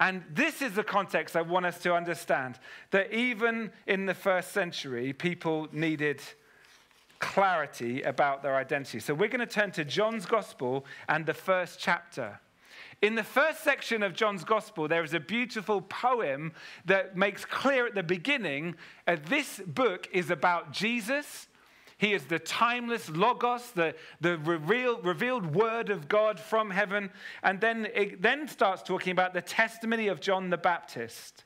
And 0.00 0.24
this 0.34 0.62
is 0.62 0.72
the 0.72 0.82
context 0.82 1.36
I 1.36 1.42
want 1.42 1.64
us 1.64 1.78
to 1.84 1.94
understand 1.94 2.58
that 2.90 3.12
even 3.12 3.70
in 3.86 4.06
the 4.06 4.14
first 4.14 4.50
century, 4.50 5.12
people 5.12 5.68
needed 5.70 6.20
clarity 7.20 8.02
about 8.02 8.42
their 8.42 8.56
identity. 8.56 8.98
So 8.98 9.14
we're 9.14 9.28
going 9.28 9.46
to 9.46 9.46
turn 9.46 9.70
to 9.72 9.84
John's 9.84 10.26
Gospel 10.26 10.86
and 11.08 11.24
the 11.24 11.34
first 11.34 11.78
chapter. 11.78 12.40
In 13.02 13.16
the 13.16 13.24
first 13.24 13.64
section 13.64 14.04
of 14.04 14.14
John's 14.14 14.44
Gospel, 14.44 14.86
there 14.86 15.02
is 15.02 15.12
a 15.12 15.18
beautiful 15.18 15.80
poem 15.80 16.52
that 16.84 17.16
makes 17.16 17.44
clear 17.44 17.84
at 17.84 17.96
the 17.96 18.02
beginning 18.04 18.76
uh, 19.08 19.16
this 19.28 19.60
book 19.66 20.08
is 20.12 20.30
about 20.30 20.70
Jesus. 20.70 21.48
He 21.98 22.12
is 22.12 22.26
the 22.26 22.38
timeless 22.38 23.10
Logos, 23.10 23.72
the, 23.72 23.96
the 24.20 24.38
reveal, 24.38 25.00
revealed 25.00 25.52
word 25.52 25.90
of 25.90 26.06
God 26.06 26.38
from 26.38 26.70
heaven. 26.70 27.10
And 27.42 27.60
then 27.60 27.88
it 27.92 28.22
then 28.22 28.46
starts 28.46 28.84
talking 28.84 29.10
about 29.10 29.34
the 29.34 29.42
testimony 29.42 30.06
of 30.06 30.20
John 30.20 30.50
the 30.50 30.56
Baptist. 30.56 31.44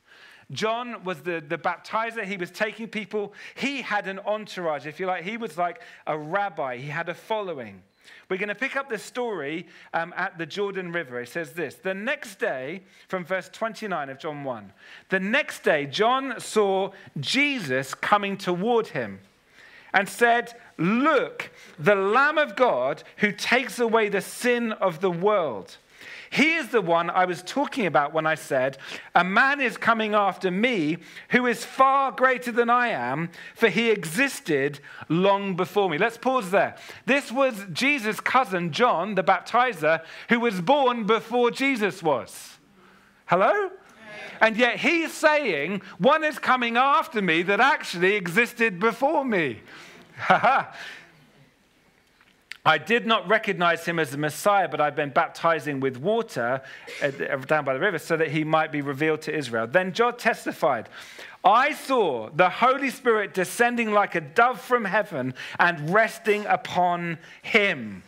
John 0.51 1.03
was 1.03 1.21
the, 1.21 1.43
the 1.45 1.57
baptizer. 1.57 2.23
He 2.23 2.37
was 2.37 2.51
taking 2.51 2.87
people. 2.87 3.33
He 3.55 3.81
had 3.81 4.07
an 4.07 4.19
entourage, 4.19 4.85
if 4.85 4.99
you 4.99 5.07
like. 5.07 5.23
He 5.23 5.37
was 5.37 5.57
like 5.57 5.81
a 6.05 6.15
rabbi, 6.15 6.77
he 6.77 6.87
had 6.87 7.09
a 7.09 7.15
following. 7.15 7.81
We're 8.29 8.37
going 8.37 8.49
to 8.49 8.55
pick 8.55 8.75
up 8.75 8.89
the 8.89 8.97
story 8.97 9.67
um, 9.93 10.13
at 10.17 10.37
the 10.37 10.45
Jordan 10.45 10.91
River. 10.91 11.21
It 11.21 11.29
says 11.29 11.53
this 11.53 11.75
The 11.75 11.93
next 11.93 12.39
day, 12.39 12.81
from 13.07 13.25
verse 13.25 13.49
29 13.49 14.09
of 14.09 14.19
John 14.19 14.43
1, 14.43 14.73
the 15.09 15.19
next 15.19 15.63
day, 15.63 15.85
John 15.85 16.39
saw 16.39 16.91
Jesus 17.19 17.93
coming 17.93 18.37
toward 18.37 18.87
him 18.87 19.19
and 19.93 20.07
said, 20.07 20.53
Look, 20.77 21.51
the 21.79 21.95
Lamb 21.95 22.37
of 22.37 22.55
God 22.55 23.03
who 23.17 23.31
takes 23.31 23.79
away 23.79 24.09
the 24.09 24.21
sin 24.21 24.71
of 24.73 25.01
the 25.01 25.11
world. 25.11 25.77
He 26.29 26.55
is 26.55 26.69
the 26.69 26.81
one 26.81 27.09
I 27.09 27.25
was 27.25 27.41
talking 27.41 27.85
about 27.85 28.13
when 28.13 28.25
I 28.25 28.35
said, 28.35 28.77
A 29.15 29.23
man 29.23 29.61
is 29.61 29.77
coming 29.77 30.13
after 30.13 30.51
me 30.51 30.97
who 31.29 31.45
is 31.45 31.63
far 31.63 32.11
greater 32.11 32.51
than 32.51 32.69
I 32.69 32.89
am, 32.89 33.29
for 33.55 33.69
he 33.69 33.89
existed 33.89 34.79
long 35.09 35.55
before 35.55 35.89
me. 35.89 35.97
Let's 35.97 36.17
pause 36.17 36.51
there. 36.51 36.75
This 37.05 37.31
was 37.31 37.65
Jesus' 37.71 38.19
cousin, 38.19 38.71
John, 38.71 39.15
the 39.15 39.23
baptizer, 39.23 40.03
who 40.29 40.39
was 40.39 40.61
born 40.61 41.05
before 41.05 41.51
Jesus 41.51 42.03
was. 42.03 42.57
Hello? 43.27 43.69
And 44.41 44.57
yet 44.57 44.77
he's 44.77 45.13
saying, 45.13 45.81
One 45.97 46.23
is 46.23 46.39
coming 46.39 46.77
after 46.77 47.21
me 47.21 47.41
that 47.43 47.59
actually 47.59 48.15
existed 48.15 48.79
before 48.79 49.25
me. 49.25 49.61
I 52.67 52.77
did 52.77 53.07
not 53.07 53.25
recognize 53.29 53.85
him 53.85 53.97
as 53.97 54.09
the 54.09 54.17
Messiah, 54.17 54.67
but 54.67 54.81
I've 54.81 54.95
been 54.95 55.11
baptizing 55.11 55.79
with 55.79 55.95
water 55.95 56.61
uh, 57.01 57.11
down 57.37 57.63
by 57.63 57.73
the 57.73 57.79
river 57.79 57.97
so 57.97 58.17
that 58.17 58.27
he 58.29 58.43
might 58.43 58.73
be 58.73 58.81
revealed 58.81 59.21
to 59.21 59.33
Israel. 59.33 59.67
Then 59.67 59.93
John 59.93 60.17
testified, 60.17 60.89
I 61.45 61.71
saw 61.71 62.29
the 62.29 62.49
Holy 62.49 62.89
Spirit 62.89 63.33
descending 63.33 63.93
like 63.93 64.15
a 64.15 64.21
dove 64.21 64.59
from 64.59 64.83
heaven 64.83 65.33
and 65.57 65.93
resting 65.93 66.45
upon 66.45 67.19
him. 67.41 68.03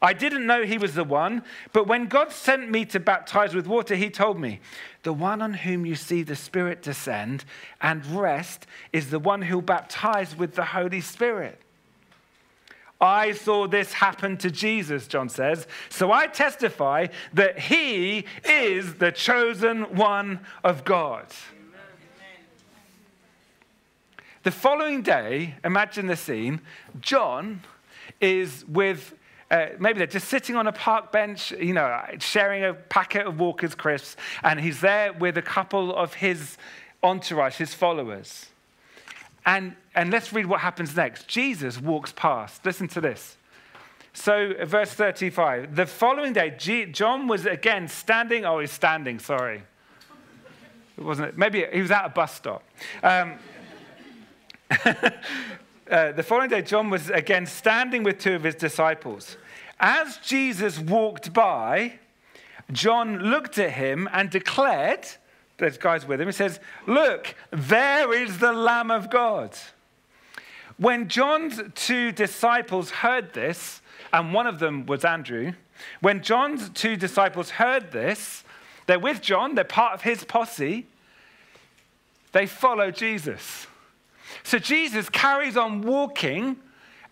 I 0.00 0.12
didn't 0.12 0.46
know 0.46 0.62
he 0.62 0.78
was 0.78 0.94
the 0.94 1.02
one, 1.02 1.42
but 1.72 1.88
when 1.88 2.06
God 2.06 2.30
sent 2.30 2.70
me 2.70 2.84
to 2.84 3.00
baptize 3.00 3.56
with 3.56 3.66
water, 3.66 3.96
he 3.96 4.08
told 4.08 4.38
me, 4.38 4.60
The 5.02 5.12
one 5.12 5.42
on 5.42 5.52
whom 5.52 5.84
you 5.84 5.96
see 5.96 6.22
the 6.22 6.36
Spirit 6.36 6.80
descend 6.80 7.44
and 7.80 8.06
rest 8.06 8.68
is 8.92 9.10
the 9.10 9.18
one 9.18 9.42
who'll 9.42 9.62
baptize 9.62 10.36
with 10.36 10.54
the 10.54 10.66
Holy 10.66 11.00
Spirit. 11.00 11.60
I 13.00 13.32
saw 13.32 13.66
this 13.66 13.92
happen 13.92 14.36
to 14.38 14.50
Jesus, 14.50 15.06
John 15.06 15.28
says. 15.28 15.66
So 15.90 16.12
I 16.12 16.26
testify 16.26 17.08
that 17.34 17.58
he 17.58 18.24
is 18.44 18.94
the 18.94 19.12
chosen 19.12 19.94
one 19.96 20.40
of 20.64 20.84
God. 20.84 21.26
The 24.42 24.50
following 24.50 25.02
day, 25.02 25.56
imagine 25.64 26.06
the 26.06 26.16
scene 26.16 26.60
John 27.00 27.62
is 28.20 28.64
with 28.66 29.14
uh, 29.50 29.66
maybe 29.78 29.98
they're 29.98 30.06
just 30.08 30.28
sitting 30.28 30.56
on 30.56 30.66
a 30.66 30.72
park 30.72 31.12
bench, 31.12 31.52
you 31.52 31.72
know, 31.72 32.00
sharing 32.18 32.64
a 32.64 32.74
packet 32.74 33.26
of 33.26 33.38
Walker's 33.38 33.76
crisps, 33.76 34.16
and 34.42 34.58
he's 34.58 34.80
there 34.80 35.12
with 35.12 35.38
a 35.38 35.42
couple 35.42 35.94
of 35.94 36.14
his 36.14 36.56
entourage, 37.02 37.56
his 37.56 37.72
followers. 37.72 38.46
And, 39.46 39.76
and 39.94 40.10
let's 40.10 40.32
read 40.32 40.46
what 40.46 40.60
happens 40.60 40.96
next. 40.96 41.28
Jesus 41.28 41.80
walks 41.80 42.12
past. 42.12 42.66
Listen 42.66 42.88
to 42.88 43.00
this. 43.00 43.36
So, 44.12 44.54
verse 44.64 44.92
35. 44.92 45.76
The 45.76 45.86
following 45.86 46.32
day, 46.32 46.54
G- 46.58 46.86
John 46.86 47.28
was 47.28 47.46
again 47.46 47.86
standing. 47.86 48.44
Oh, 48.44 48.58
he's 48.58 48.72
standing, 48.72 49.20
sorry. 49.20 49.62
It 50.98 51.04
wasn't? 51.04 51.36
Maybe 51.38 51.64
he 51.72 51.82
was 51.82 51.90
at 51.90 52.06
a 52.06 52.08
bus 52.08 52.34
stop. 52.34 52.64
Um, 53.02 53.34
uh, 55.90 56.12
the 56.12 56.22
following 56.22 56.48
day, 56.50 56.62
John 56.62 56.90
was 56.90 57.10
again 57.10 57.46
standing 57.46 58.02
with 58.02 58.18
two 58.18 58.34
of 58.34 58.42
his 58.42 58.54
disciples. 58.54 59.36
As 59.78 60.16
Jesus 60.18 60.78
walked 60.78 61.32
by, 61.32 61.98
John 62.72 63.18
looked 63.18 63.58
at 63.58 63.72
him 63.72 64.08
and 64.12 64.30
declared, 64.30 65.06
there's 65.58 65.78
guys 65.78 66.06
with 66.06 66.20
him. 66.20 66.28
He 66.28 66.32
says, 66.32 66.60
Look, 66.86 67.34
there 67.50 68.12
is 68.12 68.38
the 68.38 68.52
Lamb 68.52 68.90
of 68.90 69.10
God. 69.10 69.56
When 70.76 71.08
John's 71.08 71.60
two 71.74 72.12
disciples 72.12 72.90
heard 72.90 73.32
this, 73.32 73.80
and 74.12 74.34
one 74.34 74.46
of 74.46 74.58
them 74.58 74.86
was 74.86 75.04
Andrew, 75.04 75.52
when 76.00 76.22
John's 76.22 76.68
two 76.70 76.96
disciples 76.96 77.50
heard 77.50 77.92
this, 77.92 78.44
they're 78.86 78.98
with 78.98 79.22
John, 79.22 79.54
they're 79.54 79.64
part 79.64 79.94
of 79.94 80.02
his 80.02 80.24
posse, 80.24 80.86
they 82.32 82.46
follow 82.46 82.90
Jesus. 82.90 83.66
So 84.42 84.58
Jesus 84.58 85.08
carries 85.08 85.56
on 85.56 85.80
walking 85.82 86.58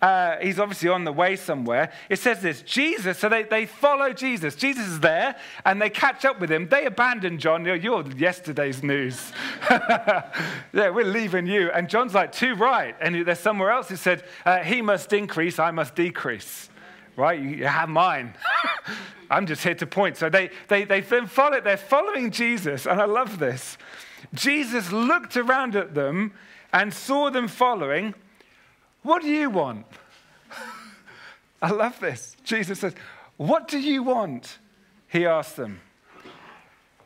uh, 0.05 0.37
he's 0.39 0.59
obviously 0.59 0.91
on 0.91 1.05
the 1.05 1.13
way 1.13 1.35
somewhere. 1.35 1.91
It 2.11 2.19
says 2.19 2.43
this 2.43 2.61
Jesus, 2.61 3.17
so 3.17 3.31
they, 3.31 3.45
they 3.45 3.65
follow 3.65 4.13
Jesus. 4.13 4.55
Jesus 4.55 4.87
is 4.87 5.01
there 5.01 5.35
and 5.65 5.81
they 5.81 5.89
catch 5.89 6.27
up 6.27 6.41
with 6.41 6.53
him. 6.53 6.69
They 6.69 6.85
abandon 6.85 7.39
John. 7.39 7.65
You're, 7.65 7.77
you're 7.77 8.07
yesterday's 8.11 8.83
news. 8.83 9.33
yeah, 9.71 10.91
we're 10.91 11.07
leaving 11.07 11.47
you. 11.47 11.71
And 11.71 11.89
John's 11.89 12.13
like, 12.13 12.33
too 12.33 12.55
right. 12.55 12.95
And 13.01 13.25
there's 13.27 13.39
somewhere 13.39 13.71
else 13.71 13.89
who 13.89 13.97
said, 13.97 14.25
uh, 14.45 14.59
He 14.59 14.83
must 14.83 15.11
increase, 15.15 15.59
I 15.59 15.71
must 15.71 15.95
decrease. 15.95 16.69
Right? 17.17 17.41
You 17.41 17.65
have 17.65 17.89
mine. 17.89 18.35
I'm 19.31 19.47
just 19.47 19.63
here 19.63 19.75
to 19.77 19.87
point. 19.87 20.19
So 20.19 20.29
they, 20.29 20.51
they, 20.69 20.85
they 20.85 21.01
then 21.01 21.27
follow, 21.29 21.63
they're 21.63 21.79
following 21.79 22.31
Jesus. 22.31 22.85
And 22.85 23.01
I 23.01 23.07
love 23.07 23.39
this. 23.39 23.79
Jesus 24.35 24.93
looked 24.93 25.39
around 25.39 25.75
at 25.77 25.95
them 25.95 26.35
and 26.75 26.93
saw 26.93 27.31
them 27.31 27.49
following 27.49 28.15
what 29.05 29.23
do 29.23 29.29
you 29.29 29.51
want? 29.51 29.87
I 31.63 31.71
love 31.71 32.01
this. 32.01 32.37
Jesus 32.43 32.81
says, 32.81 32.95
What 33.37 33.69
do 33.69 33.79
you 33.79 34.03
want? 34.03 34.59
He 35.09 35.27
asked 35.27 35.57
them. 35.57 35.81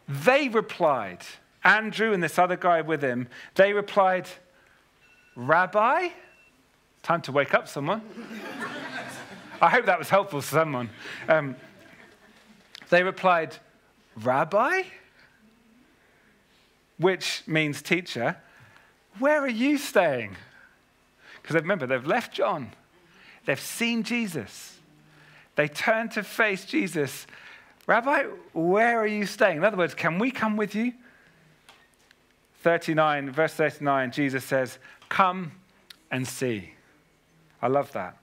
They 0.09 0.49
replied, 0.49 1.19
Andrew 1.63 2.13
and 2.13 2.23
this 2.23 2.39
other 2.39 2.57
guy 2.57 2.81
with 2.81 3.03
him, 3.03 3.29
they 3.57 3.73
replied, 3.75 4.29
Rabbi? 5.37 6.09
Time 7.03 7.21
to 7.23 7.33
wake 7.33 7.53
up 7.53 7.69
someone. 7.69 8.01
I 9.61 9.69
hope 9.69 9.87
that 9.87 9.99
was 9.99 10.09
helpful 10.09 10.41
to 10.41 10.47
someone. 10.47 10.89
Um, 11.29 11.57
they 12.91 13.03
replied, 13.03 13.57
Rabbi? 14.17 14.83
Which 16.99 17.43
means 17.47 17.83
teacher. 17.83 18.37
Where 19.19 19.43
are 19.43 19.49
you 19.49 19.79
staying? 19.79 20.37
Because 21.49 21.63
remember, 21.63 21.87
they've 21.87 22.07
left 22.07 22.35
John, 22.35 22.73
they've 23.47 23.59
seen 23.59 24.03
Jesus. 24.03 24.79
They 25.57 25.67
turn 25.67 26.11
to 26.11 26.23
face 26.23 26.67
Jesus. 26.67 27.27
Rabbi, 27.87 28.25
where 28.53 29.01
are 29.01 29.07
you 29.07 29.25
staying? 29.25 29.57
In 29.57 29.65
other 29.65 29.79
words, 29.79 29.95
can 29.95 30.19
we 30.19 30.31
come 30.31 30.59
with 30.59 30.75
you? 30.75 30.93
39, 32.61 33.33
verse 33.33 33.55
39, 33.55 34.11
Jesus 34.11 34.45
says, 34.45 34.79
Come 35.09 35.53
and 36.11 36.29
see. 36.29 36.75
I 37.63 37.69
love 37.69 37.93
that. 37.93 38.19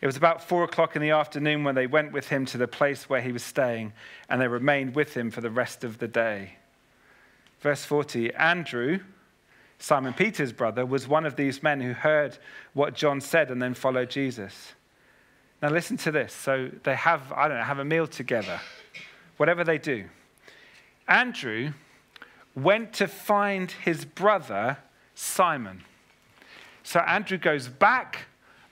It 0.00 0.06
was 0.06 0.16
about 0.16 0.42
four 0.42 0.64
o'clock 0.64 0.96
in 0.96 1.02
the 1.02 1.10
afternoon 1.10 1.64
when 1.64 1.74
they 1.74 1.86
went 1.86 2.12
with 2.12 2.28
him 2.28 2.46
to 2.46 2.56
the 2.56 2.66
place 2.66 3.10
where 3.10 3.20
he 3.20 3.30
was 3.30 3.42
staying, 3.42 3.92
and 4.30 4.40
they 4.40 4.48
remained 4.48 4.94
with 4.94 5.14
him 5.14 5.30
for 5.30 5.42
the 5.42 5.50
rest 5.50 5.84
of 5.84 5.98
the 5.98 6.08
day. 6.08 6.56
Verse 7.60 7.84
40 7.84 8.32
Andrew, 8.34 9.00
Simon 9.84 10.14
Peter's 10.14 10.50
brother, 10.50 10.86
was 10.86 11.06
one 11.06 11.26
of 11.26 11.36
these 11.36 11.62
men 11.62 11.78
who 11.78 11.92
heard 11.92 12.38
what 12.72 12.94
John 12.94 13.20
said 13.20 13.50
and 13.50 13.60
then 13.60 13.74
followed 13.74 14.08
Jesus. 14.08 14.72
Now, 15.60 15.68
listen 15.68 15.98
to 15.98 16.10
this. 16.10 16.32
So 16.32 16.70
they 16.84 16.94
have, 16.94 17.30
I 17.30 17.48
don't 17.48 17.58
know, 17.58 17.64
have 17.64 17.80
a 17.80 17.84
meal 17.84 18.06
together, 18.06 18.62
whatever 19.36 19.62
they 19.62 19.76
do. 19.76 20.06
Andrew 21.06 21.74
went 22.54 22.94
to 22.94 23.06
find 23.06 23.70
his 23.70 24.06
brother, 24.06 24.78
Simon. 25.14 25.82
So 26.82 27.00
Andrew 27.00 27.36
goes 27.36 27.68
back 27.68 28.20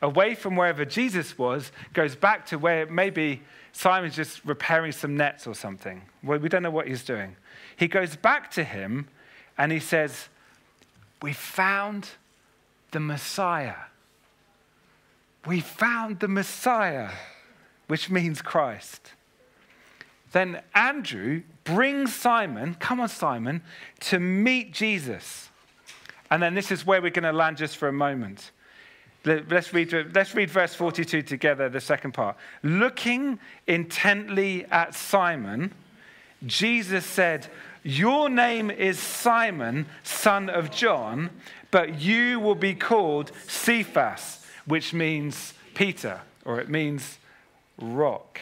away 0.01 0.35
from 0.35 0.57
wherever 0.57 0.87
Jesus 0.87 1.37
was, 1.37 1.73
goes 1.93 2.17
back 2.17 2.47
to 2.47 2.59
where 2.59 2.87
maybe 2.87 3.43
Simon's 3.73 4.17
just 4.17 4.43
repairing 4.47 4.93
some 4.93 5.15
nets 5.19 5.47
or 5.47 5.55
something. 5.55 6.01
Well, 6.23 6.39
we 6.39 6.49
don't 6.49 6.63
know 6.63 6.71
what 6.71 6.89
he's 6.89 7.05
doing. 7.05 7.37
He 7.77 7.87
goes 7.87 8.17
back 8.17 8.51
to 8.53 8.65
him 8.65 9.09
and 9.59 9.71
he 9.71 9.79
says, 9.79 10.31
We 11.23 11.33
found 11.33 12.09
the 12.91 13.01
Messiah. 13.01 13.77
We 15.47 15.61
found 15.61 16.21
the 16.21 16.29
Messiah, 16.29 17.11
which 17.87 18.11
means 18.11 18.43
Christ. 18.43 19.13
Then 20.33 20.63
Andrew 20.75 21.43
brings 21.65 22.15
Simon, 22.15 22.75
come 22.75 23.01
on, 23.01 23.09
Simon, 23.09 23.63
to 24.01 24.19
meet 24.19 24.73
Jesus. 24.73 25.51
And 26.31 26.43
then 26.43 26.55
this 26.55 26.71
is 26.71 26.87
where 26.87 27.01
we're 27.01 27.11
going 27.11 27.25
to 27.25 27.33
land 27.33 27.59
just 27.59 27.77
for 27.77 27.89
a 27.89 27.93
moment. 27.93 28.51
Let's 29.25 29.73
read, 29.73 29.93
let's 30.15 30.35
read 30.35 30.51
verse 30.51 30.75
42 30.75 31.23
together, 31.23 31.69
the 31.69 31.81
second 31.81 32.13
part. 32.13 32.37
Looking 32.63 33.39
intently 33.67 34.65
at 34.67 34.95
Simon, 34.95 35.73
Jesus 36.45 37.05
said, 37.05 37.47
Your 37.83 38.29
name 38.29 38.71
is 38.71 38.99
Simon, 38.99 39.87
son 40.05 40.49
of 40.49 40.71
John, 40.71 41.31
but 41.71 42.01
you 42.01 42.39
will 42.39 42.55
be 42.55 42.75
called 42.75 43.33
Cephas, 43.49 44.45
which 44.67 44.95
means 44.95 45.55
Peter, 45.75 46.21
or 46.45 46.61
it 46.61 46.69
means 46.69 47.19
rock. 47.79 48.41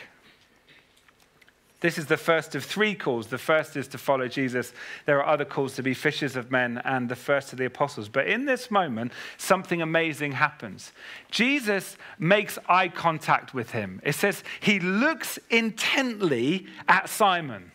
This 1.81 1.97
is 1.97 2.05
the 2.07 2.19
first 2.19 2.55
of 2.55 2.63
three 2.63 2.95
calls. 2.95 3.29
The 3.29 3.39
first 3.39 3.75
is 3.75 3.89
to 3.89 3.99
follow 3.99 4.29
Jesus. 4.29 4.75
There 5.07 5.19
are 5.23 5.33
other 5.33 5.47
calls 5.47 5.75
to 5.77 5.83
be 5.83 5.95
fishers 5.95 6.37
of 6.37 6.51
men, 6.51 6.83
and 6.85 7.09
the 7.09 7.17
first 7.17 7.53
of 7.53 7.59
the 7.59 7.65
apostles. 7.65 8.11
But 8.11 8.27
in 8.27 8.45
this 8.45 8.71
moment, 8.71 9.13
something 9.39 9.81
amazing 9.81 10.33
happens. 10.33 10.93
Jesus 11.31 11.97
makes 12.19 12.59
eye 12.69 12.89
contact 12.89 13.55
with 13.55 13.71
him. 13.71 14.03
It 14.05 14.15
says 14.15 14.45
he 14.61 14.79
looks 14.81 15.39
intently 15.49 16.67
at 16.87 17.09
Simon. 17.09 17.73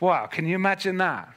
Wow, 0.00 0.26
can 0.26 0.46
you 0.46 0.54
imagine 0.54 0.98
that? 0.98 1.28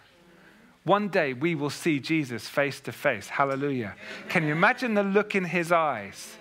One 0.84 1.10
day 1.10 1.34
we 1.34 1.56
will 1.56 1.70
see 1.70 2.00
Jesus 2.00 2.48
face 2.48 2.80
to 2.82 2.92
face. 2.92 3.28
Hallelujah. 3.28 3.96
Can 4.30 4.46
you 4.46 4.52
imagine 4.52 4.96
the 4.96 5.04
look 5.04 5.36
in 5.36 5.46
his 5.46 5.72
eyes? 5.72 6.38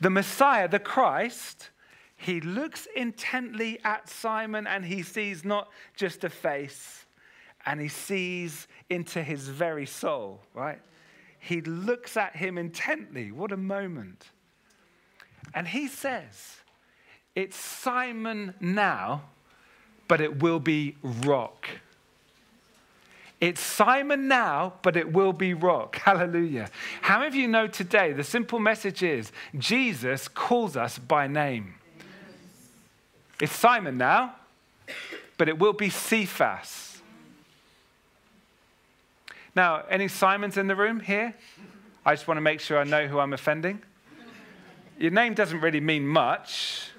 The 0.00 0.10
Messiah, 0.10 0.68
the 0.68 0.78
Christ, 0.78 1.70
he 2.16 2.40
looks 2.40 2.86
intently 2.94 3.78
at 3.84 4.08
Simon 4.08 4.66
and 4.66 4.84
he 4.84 5.02
sees 5.02 5.44
not 5.44 5.68
just 5.96 6.24
a 6.24 6.30
face, 6.30 7.06
and 7.66 7.80
he 7.80 7.88
sees 7.88 8.66
into 8.90 9.22
his 9.22 9.48
very 9.48 9.86
soul, 9.86 10.40
right? 10.52 10.80
He 11.38 11.60
looks 11.62 12.16
at 12.16 12.36
him 12.36 12.58
intently. 12.58 13.30
What 13.32 13.52
a 13.52 13.56
moment. 13.56 14.30
And 15.54 15.68
he 15.68 15.88
says, 15.88 16.56
It's 17.34 17.56
Simon 17.56 18.54
now, 18.60 19.24
but 20.14 20.20
it 20.20 20.40
will 20.40 20.60
be 20.60 20.94
rock. 21.02 21.66
It's 23.40 23.60
Simon 23.60 24.28
now, 24.28 24.74
but 24.82 24.96
it 24.96 25.12
will 25.12 25.32
be 25.32 25.54
rock. 25.54 25.96
Hallelujah. 26.04 26.70
How 27.02 27.18
many 27.18 27.26
of 27.26 27.34
you 27.34 27.48
know 27.48 27.66
today 27.66 28.12
the 28.12 28.22
simple 28.22 28.60
message 28.60 29.02
is 29.02 29.32
Jesus 29.58 30.28
calls 30.28 30.76
us 30.76 31.00
by 31.00 31.26
name? 31.26 31.74
It's 33.40 33.56
Simon 33.56 33.98
now, 33.98 34.36
but 35.36 35.48
it 35.48 35.58
will 35.58 35.72
be 35.72 35.90
Cephas. 35.90 37.00
Now, 39.56 39.82
any 39.90 40.06
Simons 40.06 40.56
in 40.56 40.68
the 40.68 40.76
room 40.76 41.00
here? 41.00 41.34
I 42.06 42.14
just 42.14 42.28
want 42.28 42.36
to 42.36 42.42
make 42.42 42.60
sure 42.60 42.78
I 42.78 42.84
know 42.84 43.08
who 43.08 43.18
I'm 43.18 43.32
offending. 43.32 43.82
Your 44.96 45.10
name 45.10 45.34
doesn't 45.34 45.60
really 45.60 45.80
mean 45.80 46.06
much. 46.06 46.90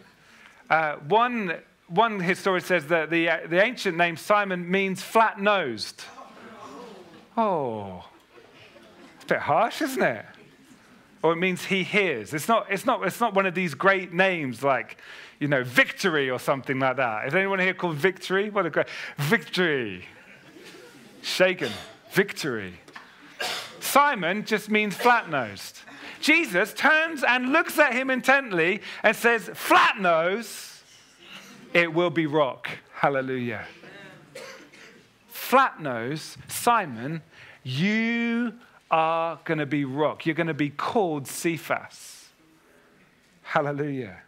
Uh, 0.69 0.95
one, 1.08 1.62
one 1.88 2.19
historian 2.19 2.63
says 2.63 2.88
that 2.88 3.10
the, 3.10 3.30
uh, 3.30 3.39
the 3.48 3.62
ancient 3.63 3.98
name 3.98 4.17
Simon 4.17 4.69
means 4.69 5.02
flat 5.02 5.39
nosed. 5.39 6.04
Oh, 7.38 8.06
it's 9.15 9.26
a 9.26 9.28
bit 9.28 9.39
harsh, 9.39 9.82
isn't 9.82 10.02
it? 10.02 10.26
Or 11.21 11.34
it 11.34 11.38
means 11.38 11.65
he 11.65 11.84
hears. 11.84 12.34
It's 12.34 12.48
not, 12.48 12.67
it's 12.69 12.86
not, 12.86 13.06
it's 13.06 13.19
not 13.19 13.34
one 13.34 13.45
of 13.45 13.56
these 13.56 13.74
great 13.74 14.13
names 14.13 14.63
like 14.63 14.98
you 15.39 15.48
know, 15.48 15.63
victory 15.63 16.30
or 16.30 16.39
something 16.39 16.80
like 16.80 16.98
that. 16.98 17.28
Is 17.28 17.36
anyone 17.36 17.60
here 17.60 17.74
called 17.74 17.95
victory? 17.95 18.50
What 18.50 18.65
a 18.65 18.69
great 18.69 18.88
victory. 19.17 20.06
Shaken. 21.21 21.71
Victory. 22.12 22.80
Simon 23.80 24.45
just 24.45 24.69
means 24.69 24.95
flat 24.95 25.30
nosed. 25.30 25.80
Jesus 26.21 26.74
turns 26.74 27.24
and 27.24 27.52
looks 27.52 27.78
at 27.78 27.93
him 27.93 28.10
intently 28.10 28.82
and 29.04 29.15
says, 29.15 29.50
Flat 29.54 30.00
nose, 30.00 30.74
it 31.75 31.93
will 31.93 32.09
be 32.09 32.25
rock. 32.25 32.69
Hallelujah. 32.93 33.65
Flat 35.27 35.81
nose, 35.81 36.38
Simon, 36.47 37.21
you 37.63 38.53
are 38.89 39.38
going 39.43 39.57
to 39.57 39.65
be 39.65 39.83
rock. 39.83 40.25
You're 40.25 40.35
going 40.35 40.47
to 40.47 40.53
be 40.53 40.69
called 40.69 41.27
Cephas. 41.27 42.29
Hallelujah. 43.41 44.21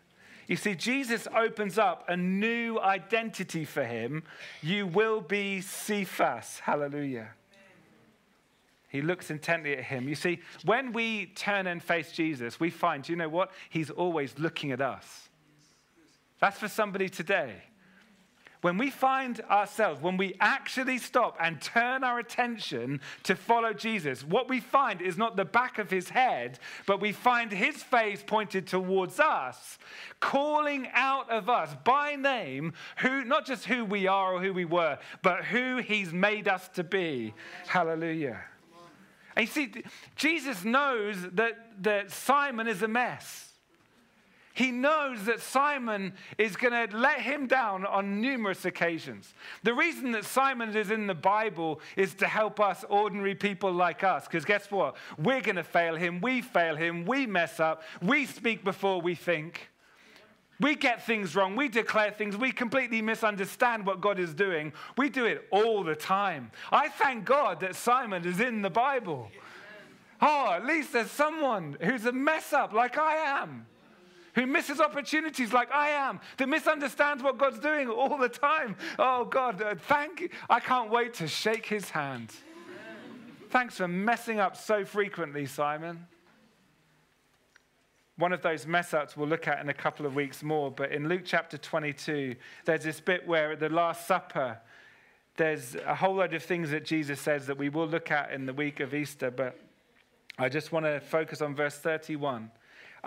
You 0.47 0.57
see, 0.57 0.75
Jesus 0.75 1.25
opens 1.36 1.77
up 1.77 2.03
a 2.10 2.17
new 2.17 2.79
identity 2.79 3.63
for 3.63 3.83
him. 3.83 4.23
You 4.62 4.86
will 4.86 5.21
be 5.21 5.62
Cephas. 5.62 6.60
Hallelujah. 6.60 7.29
He 8.89 9.01
looks 9.01 9.31
intently 9.31 9.77
at 9.77 9.86
him. 9.86 10.10
You 10.10 10.15
see, 10.15 10.39
when 10.65 10.91
we 10.91 11.27
turn 11.27 11.67
and 11.67 11.81
face 11.81 12.12
Jesus, 12.12 12.60
we 12.60 12.69
find, 12.69 13.07
you 13.07 13.15
know 13.15 13.29
what? 13.29 13.51
He's 13.69 13.89
always 13.89 14.38
looking 14.38 14.73
at 14.73 14.81
us. 14.81 15.27
That's 16.39 16.60
for 16.60 16.67
somebody 16.67 17.10
today. 17.10 17.63
When 18.62 18.80
we 18.80 18.89
find 18.89 19.39
ourselves, 19.41 20.02
when 20.02 20.17
we 20.17 20.36
actually 20.39 20.97
stop 20.97 21.38
and 21.39 21.62
turn 21.62 22.04
our 22.04 22.17
attention 22.17 23.02
to 23.23 23.36
follow 23.36 23.71
Jesus, 23.71 24.23
what 24.23 24.50
we 24.50 24.60
find 24.60 25.00
is 25.00 25.15
not 25.15 25.36
the 25.36 25.45
back 25.45 25.78
of 25.78 25.91
his 25.91 26.10
head, 26.10 26.58
but 26.88 27.00
we 27.00 27.12
find 27.12 27.52
his 27.52 27.84
face 27.84 28.23
pointed 28.26 28.65
towards 28.65 29.19
us, 29.19 29.78
calling 30.19 30.88
out 30.93 31.30
of 31.30 31.50
us 31.50 31.76
by 31.84 32.15
name 32.15 32.73
who, 32.97 33.23
not 33.23 33.45
just 33.45 33.65
who 33.65 33.86
we 33.86 34.08
are 34.08 34.34
or 34.34 34.41
who 34.41 34.54
we 34.54 34.65
were, 34.65 34.97
but 35.21 35.45
who 35.45 35.78
he's 35.78 36.12
made 36.12 36.47
us 36.47 36.67
to 36.69 36.84
be. 36.84 37.36
Hallelujah. 37.67 38.39
And 39.36 39.47
you 39.47 39.54
see, 39.54 39.71
Jesus 40.15 40.65
knows 40.65 41.15
that, 41.34 41.84
that 41.84 42.10
Simon 42.10 42.67
is 42.67 42.82
a 42.82 42.88
mess. 42.88 43.46
He 44.58 44.72
knows 44.72 45.26
that 45.26 45.39
Simon 45.39 46.13
is 46.39 46.56
going 46.56 46.89
to 46.89 46.98
let 46.98 47.22
him 47.22 47.46
down 47.46 47.86
on 47.86 48.20
numerous 48.20 48.65
occasions. 48.65 49.36
The 49.62 49.76
reason 49.76 50.13
that 50.13 50.26
Simon 50.26 50.76
is 50.76 50.89
in 50.89 51.06
the 51.06 51.13
Bible 51.13 51.80
is 51.96 52.15
to 52.15 52.26
help 52.26 52.60
us, 52.60 52.84
ordinary 52.89 53.36
people 53.36 53.72
like 53.72 54.04
us, 54.04 54.26
because 54.26 54.46
guess 54.46 54.72
what? 54.72 54.96
We're 55.20 55.41
going 55.41 55.58
to 55.58 55.63
fail 55.63 55.96
him, 55.96 56.22
we 56.22 56.41
fail 56.41 56.76
him, 56.76 57.06
we 57.06 57.28
mess 57.28 57.60
up, 57.60 57.84
we 58.02 58.26
speak 58.26 58.63
before 58.63 59.00
we 59.00 59.13
think. 59.13 59.70
We 60.60 60.74
get 60.74 61.06
things 61.06 61.36
wrong. 61.36 61.56
We 61.56 61.67
declare 61.67 62.10
things. 62.10 62.36
We 62.36 62.52
completely 62.52 63.04
misunderstand 63.04 63.86
what 63.86 64.02
God 64.02 64.17
is 64.17 64.34
doing. 64.34 64.74
We 64.98 65.10
do 65.10 65.26
it 65.26 65.46
all 65.52 65.84
the 65.84 65.93
time. 65.93 66.50
I 66.72 66.89
thank 66.89 67.26
God 67.26 67.60
that 67.60 67.76
Simon 67.76 68.26
is 68.26 68.39
in 68.39 68.63
the 68.63 68.72
Bible. 68.72 69.30
Oh, 70.20 70.52
at 70.52 70.65
least 70.65 70.93
there's 70.93 71.12
someone 71.12 71.78
who's 71.80 72.08
a 72.08 72.12
mess 72.12 72.54
up 72.54 72.74
like 72.74 72.98
I 72.98 73.17
am 73.17 73.67
who 74.38 74.45
misses 74.45 74.80
opportunities 74.80 75.52
like 75.52 75.71
I 75.71 75.89
am, 75.89 76.19
that 76.38 76.47
misunderstands 76.47 77.23
what 77.23 77.39
God's 77.39 77.58
doing 77.58 77.89
all 77.89 78.19
the 78.19 78.30
time. 78.30 78.76
Oh, 79.00 79.26
God, 79.26 79.60
uh, 79.63 79.73
thank 79.76 80.21
you. 80.21 80.30
I 80.47 80.60
can't 80.60 80.91
wait 80.91 81.15
to 81.15 81.28
shake 81.28 81.65
his 81.65 81.89
hand. 81.89 82.32
Thanks 83.50 83.78
for 83.78 83.88
messing 83.88 84.39
up 84.39 84.56
so 84.56 84.86
frequently, 84.86 85.47
Simon. 85.47 86.06
One 88.17 88.32
of 88.32 88.43
those 88.43 88.67
mess 88.67 88.93
ups 88.93 89.17
we'll 89.17 89.28
look 89.28 89.47
at 89.47 89.60
in 89.60 89.69
a 89.69 89.73
couple 89.73 90.06
of 90.06 90.13
weeks 90.13 90.43
more, 90.43 90.69
but 90.69 90.91
in 90.91 91.10
Luke 91.10 91.23
chapter 91.26 91.58
22, 91.58 92.36
there's 92.65 92.84
this 92.84 93.00
bit 93.00 93.28
where 93.28 93.54
at 93.54 93.60
the 93.60 93.69
Last 93.69 94.06
Supper, 94.06 94.60
there's 95.38 95.76
a 95.84 95.95
whole 95.95 96.13
load 96.13 96.36
of 96.36 96.43
things 96.43 96.69
that 96.69 96.86
Jesus 96.86 97.19
says 97.19 97.47
that 97.47 97.58
we 97.58 97.69
will 97.69 97.88
look 97.88 98.12
at 98.12 98.32
in 98.32 98.45
the 98.45 98.54
week 98.54 98.82
of 98.82 98.93
Easter, 98.93 99.32
but 99.32 99.60
I 100.38 100.47
just 100.47 100.71
want 100.71 100.86
to 100.86 101.00
focus 101.00 101.41
on 101.41 101.56
verse 101.56 101.80
31. 101.80 102.52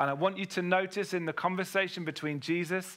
And 0.00 0.08
I 0.08 0.14
want 0.14 0.38
you 0.38 0.46
to 0.46 0.62
notice 0.62 1.12
in 1.12 1.26
the 1.26 1.32
conversation 1.34 2.06
between 2.06 2.40
Jesus 2.40 2.96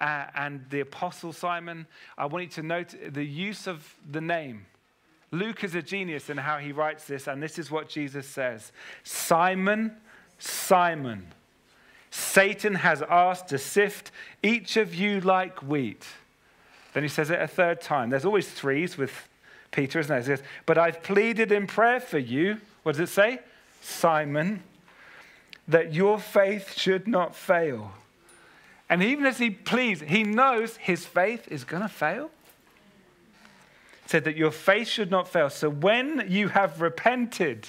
uh, 0.00 0.26
and 0.36 0.64
the 0.70 0.80
Apostle 0.80 1.32
Simon, 1.32 1.84
I 2.16 2.26
want 2.26 2.44
you 2.44 2.50
to 2.50 2.62
note 2.62 2.94
the 3.12 3.24
use 3.24 3.66
of 3.66 3.92
the 4.08 4.20
name. 4.20 4.66
Luke 5.32 5.64
is 5.64 5.74
a 5.74 5.82
genius 5.82 6.30
in 6.30 6.36
how 6.36 6.58
he 6.58 6.70
writes 6.70 7.08
this, 7.08 7.26
and 7.26 7.42
this 7.42 7.58
is 7.58 7.72
what 7.72 7.88
Jesus 7.88 8.28
says 8.28 8.70
Simon, 9.02 9.96
Simon, 10.38 11.26
Satan 12.12 12.76
has 12.76 13.02
asked 13.02 13.48
to 13.48 13.58
sift 13.58 14.12
each 14.40 14.76
of 14.76 14.94
you 14.94 15.20
like 15.20 15.60
wheat. 15.60 16.06
Then 16.92 17.02
he 17.02 17.08
says 17.08 17.30
it 17.30 17.42
a 17.42 17.48
third 17.48 17.80
time. 17.80 18.10
There's 18.10 18.24
always 18.24 18.48
threes 18.48 18.96
with 18.96 19.28
Peter, 19.72 19.98
isn't 19.98 20.08
there? 20.08 20.20
He 20.20 20.26
says, 20.26 20.42
But 20.66 20.78
I've 20.78 21.02
pleaded 21.02 21.50
in 21.50 21.66
prayer 21.66 21.98
for 21.98 22.18
you. 22.18 22.58
What 22.84 22.92
does 22.92 23.00
it 23.00 23.12
say? 23.12 23.40
Simon, 23.80 24.62
that 25.68 25.94
your 25.94 26.18
faith 26.18 26.78
should 26.78 27.08
not 27.08 27.34
fail. 27.34 27.92
And 28.88 29.02
even 29.02 29.24
as 29.24 29.38
he 29.38 29.50
pleads, 29.50 30.02
he 30.02 30.22
knows 30.22 30.76
his 30.76 31.06
faith 31.06 31.48
is 31.50 31.64
going 31.64 31.82
to 31.82 31.88
fail. 31.88 32.30
said 34.06 34.24
that 34.24 34.36
your 34.36 34.50
faith 34.50 34.88
should 34.88 35.10
not 35.10 35.26
fail. 35.26 35.48
So 35.48 35.70
when 35.70 36.26
you 36.28 36.48
have 36.48 36.80
repented, 36.80 37.68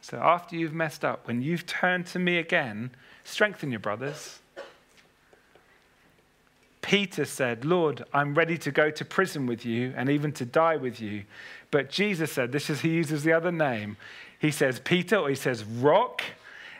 so 0.00 0.18
after 0.18 0.56
you've 0.56 0.72
messed 0.72 1.04
up, 1.04 1.26
when 1.26 1.42
you've 1.42 1.66
turned 1.66 2.06
to 2.06 2.18
me 2.18 2.38
again, 2.38 2.90
strengthen 3.24 3.70
your 3.70 3.80
brothers. 3.80 4.38
Peter 6.80 7.24
said, 7.24 7.64
Lord, 7.64 8.04
I'm 8.12 8.34
ready 8.34 8.56
to 8.58 8.70
go 8.70 8.90
to 8.92 9.04
prison 9.04 9.46
with 9.46 9.66
you 9.66 9.92
and 9.96 10.08
even 10.08 10.30
to 10.34 10.44
die 10.44 10.76
with 10.76 11.00
you. 11.00 11.24
But 11.72 11.90
Jesus 11.90 12.30
said, 12.30 12.52
this 12.52 12.70
is, 12.70 12.80
he 12.80 12.90
uses 12.90 13.24
the 13.24 13.32
other 13.32 13.50
name. 13.50 13.96
He 14.38 14.50
says, 14.50 14.80
Peter, 14.80 15.16
or 15.16 15.28
he 15.28 15.34
says, 15.34 15.64
Rock, 15.64 16.22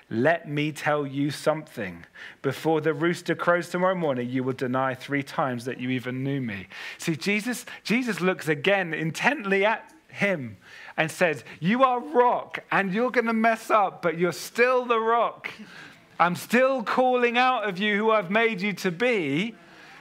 let 0.09 0.49
me 0.49 0.71
tell 0.71 1.07
you 1.07 1.31
something. 1.31 2.05
Before 2.42 2.81
the 2.81 2.95
rooster 2.95 3.35
crows 3.35 3.69
tomorrow 3.69 3.95
morning, 3.95 4.29
you 4.29 4.45
will 4.45 4.53
deny 4.53 4.95
three 4.95 5.23
times 5.23 5.64
that 5.64 5.81
you 5.81 5.90
even 5.90 6.23
knew 6.23 6.40
me. 6.40 6.69
See, 6.99 7.16
Jesus, 7.16 7.66
Jesus 7.83 8.21
looks 8.21 8.47
again 8.47 8.95
intently 8.95 9.64
at 9.64 9.92
him 10.09 10.59
and 10.97 11.11
says, 11.11 11.45
You 11.59 11.83
are 11.83 12.01
rock, 12.01 12.61
and 12.71 12.92
you're 12.92 13.11
going 13.11 13.27
to 13.27 13.33
mess 13.33 13.71
up, 13.71 14.01
but 14.01 14.16
you're 14.19 14.33
still 14.33 14.85
the 14.85 15.01
rock. 15.01 15.51
I'm 16.19 16.37
still 16.37 16.83
calling 16.83 17.37
out 17.37 17.69
of 17.69 17.79
you 17.79 17.97
who 17.97 18.11
I've 18.11 18.31
made 18.31 18.62
you 18.62 18.73
to 18.75 18.90
be 18.90 19.55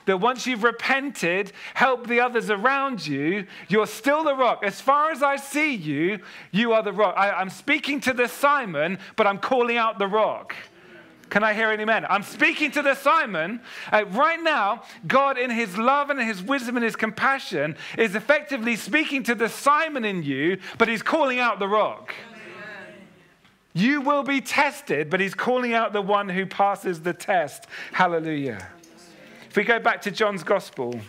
that 0.06 0.18
once 0.18 0.46
you've 0.46 0.63
repented, 0.63 1.52
help 1.74 2.08
the 2.08 2.20
others 2.20 2.50
around 2.50 3.06
you, 3.06 3.46
you're 3.68 3.88
still 3.88 4.24
the 4.24 4.36
rock. 4.36 4.63
As 4.63 4.80
far 4.82 5.12
as 5.12 5.24
I 5.24 5.36
see 5.36 5.74
you, 5.74 6.20
you 6.52 6.74
are 6.74 6.84
the 6.84 6.94
rock. 6.94 7.15
I, 7.18 7.41
am 7.41 7.50
speaking 7.50 8.00
to 8.02 8.13
the 8.13 8.28
Simon, 8.28 9.00
but 9.15 9.28
I'm 9.28 9.39
calling 9.39 9.78
out 9.78 10.00
the 10.00 10.08
rock. 10.08 10.56
Can 11.30 11.44
I 11.44 11.54
hear 11.54 11.72
an 11.72 11.80
amen? 11.82 12.06
I'm 12.08 12.24
speaking 12.24 12.72
to 12.72 12.82
the 12.82 12.94
Simon. 12.94 13.60
Uh, 13.91 14.06
right 14.12 14.41
now, 14.41 14.84
God, 15.08 15.38
in 15.38 15.50
his 15.50 15.78
love 15.78 16.10
and 16.10 16.22
his 16.22 16.41
wisdom 16.41 16.78
and 16.78 16.84
his 16.84 16.96
compassion, 16.96 17.76
is 17.98 18.15
effectively 18.15 18.76
speaking 18.76 19.24
to 19.24 19.36
the 19.36 19.50
Simon 19.50 20.06
in 20.06 20.24
you, 20.24 20.60
but 20.78 20.88
he's 20.88 21.02
calling 21.02 21.39
out 21.39 21.60
the 21.60 21.68
rock. 21.68 22.13
You 23.74 24.00
will 24.00 24.24
be 24.24 24.39
tested, 24.39 25.10
but 25.10 25.20
he's 25.20 25.34
calling 25.34 25.74
out 25.74 25.91
the 25.91 26.02
one 26.02 26.30
who 26.30 26.46
passes 26.46 27.02
the 27.02 27.13
test. 27.13 27.65
Hallelujah. 27.91 28.70
If 29.56 29.58
we 29.58 29.63
go 29.63 29.80
back 29.80 30.02
to 30.02 30.12
John's 30.12 30.44
Gospel, 30.44 31.00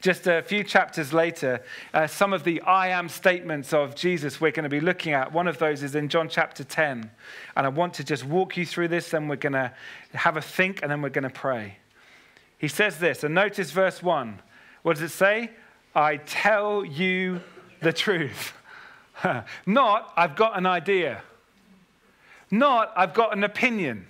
just 0.00 0.26
a 0.26 0.40
few 0.40 0.64
chapters 0.64 1.12
later, 1.12 1.62
uh, 1.92 2.06
some 2.06 2.32
of 2.32 2.44
the 2.44 2.62
I 2.62 2.88
am 2.88 3.10
statements 3.10 3.74
of 3.74 3.94
Jesus 3.94 4.40
we're 4.40 4.52
going 4.52 4.64
to 4.64 4.70
be 4.70 4.80
looking 4.80 5.12
at. 5.12 5.30
One 5.30 5.46
of 5.46 5.58
those 5.58 5.82
is 5.82 5.94
in 5.94 6.08
John 6.08 6.30
chapter 6.30 6.64
10. 6.64 7.10
And 7.56 7.66
I 7.66 7.68
want 7.68 7.92
to 7.92 8.04
just 8.04 8.24
walk 8.24 8.56
you 8.56 8.64
through 8.64 8.88
this, 8.88 9.10
then 9.10 9.28
we're 9.28 9.36
going 9.36 9.52
to 9.52 9.70
have 10.14 10.38
a 10.38 10.40
think, 10.40 10.80
and 10.80 10.90
then 10.90 11.02
we're 11.02 11.10
going 11.10 11.24
to 11.24 11.28
pray. 11.28 11.76
He 12.56 12.68
says 12.68 12.96
this, 12.96 13.22
and 13.22 13.34
notice 13.34 13.70
verse 13.70 14.02
1. 14.02 14.40
What 14.80 14.94
does 14.94 15.02
it 15.02 15.10
say? 15.10 15.50
I 15.94 16.16
tell 16.16 16.86
you 16.86 17.42
the 17.82 17.92
truth. 17.92 18.54
Not, 19.66 20.10
I've 20.16 20.36
got 20.36 20.56
an 20.56 20.64
idea. 20.64 21.20
Not, 22.50 22.94
I've 22.96 23.12
got 23.12 23.36
an 23.36 23.44
opinion. 23.44 24.06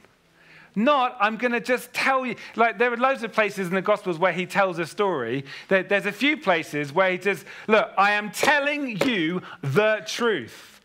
Not, 0.85 1.17
I'm 1.21 1.37
going 1.37 1.53
to 1.53 1.61
just 1.61 1.93
tell 1.93 2.25
you. 2.25 2.37
Like, 2.57 2.79
there 2.79 2.93
are 2.93 2.97
loads 2.97 3.23
of 3.23 3.33
places 3.33 3.69
in 3.69 3.75
the 3.75 3.83
Gospels 3.83 4.19
where 4.19 4.33
he 4.33 4.47
tells 4.47 4.79
a 4.79 4.87
story. 4.87 5.45
there's 5.69 6.07
a 6.07 6.13
few 6.13 6.37
places 6.37 6.93
where 6.93 7.11
he 7.13 7.21
says, 7.21 7.45
Look, 7.69 7.91
I 7.99 8.13
am 8.13 8.31
telling 8.31 9.01
you 9.07 9.43
the 9.63 10.03
truth. 10.07 10.81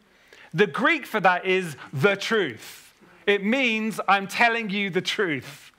The 0.53 0.67
Greek 0.67 1.05
for 1.05 1.19
that 1.19 1.45
is 1.45 1.75
the 1.93 2.15
truth. 2.15 2.93
It 3.25 3.43
means 3.43 3.99
I'm 4.07 4.27
telling 4.27 4.69
you 4.69 4.89
the 4.89 5.01
truth. 5.01 5.71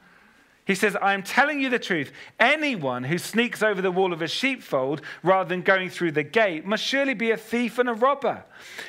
He 0.67 0.75
says, 0.75 0.97
I 1.01 1.15
am 1.15 1.23
telling 1.23 1.61
you 1.61 1.71
the 1.71 1.79
truth. 1.79 2.11
Anyone 2.41 3.05
who 3.05 3.19
sneaks 3.19 3.63
over 3.63 3.81
the 3.81 3.93
wall 3.93 4.13
of 4.13 4.21
a 4.21 4.27
sheepfold 4.27 5.01
rather 5.23 5.49
than 5.49 5.63
going 5.63 5.91
through 5.91 6.11
the 6.11 6.25
gate 6.25 6.67
must 6.67 6.83
surely 6.83 7.15
be 7.15 7.31
a 7.31 7.37
thief 7.37 7.79
and 7.79 7.89
a 7.89 7.95
robber. 7.95 8.45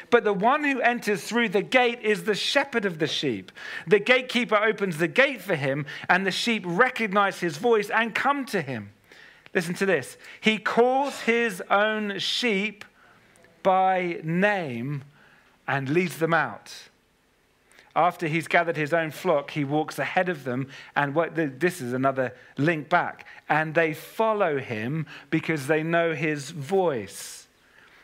But 0.09 0.23
the 0.23 0.33
one 0.33 0.63
who 0.63 0.81
enters 0.81 1.23
through 1.23 1.49
the 1.49 1.61
gate 1.61 2.01
is 2.01 2.23
the 2.23 2.33
shepherd 2.33 2.85
of 2.85 2.97
the 2.97 3.05
sheep. 3.05 3.51
The 3.85 3.99
gatekeeper 3.99 4.55
opens 4.55 4.97
the 4.97 5.07
gate 5.07 5.39
for 5.39 5.55
him, 5.55 5.85
and 6.09 6.25
the 6.25 6.31
sheep 6.31 6.63
recognize 6.65 7.41
his 7.41 7.57
voice 7.57 7.91
and 7.91 8.15
come 8.15 8.45
to 8.47 8.61
him. 8.61 8.89
Listen 9.53 9.75
to 9.75 9.85
this. 9.85 10.17
He 10.41 10.57
calls 10.57 11.21
his 11.21 11.61
own 11.69 12.17
sheep 12.17 12.85
by 13.61 14.19
name 14.23 15.03
and 15.67 15.89
leads 15.89 16.17
them 16.17 16.33
out 16.33 16.73
after 17.97 18.27
he's 18.27 18.47
gathered 18.47 18.77
his 18.77 18.93
own 18.93 19.09
flock, 19.09 19.49
he 19.49 19.63
walks 19.63 19.97
ahead 19.97 20.29
of 20.29 20.43
them. 20.43 20.69
And 20.95 21.15
what, 21.15 21.35
this 21.35 21.81
is 21.81 21.93
another 21.93 22.31
link 22.55 22.89
back. 22.89 23.25
And 23.49 23.73
they 23.73 23.93
follow 23.93 24.59
him 24.59 25.07
because 25.31 25.65
they 25.65 25.81
know 25.81 26.13
his 26.13 26.51
voice. 26.51 27.47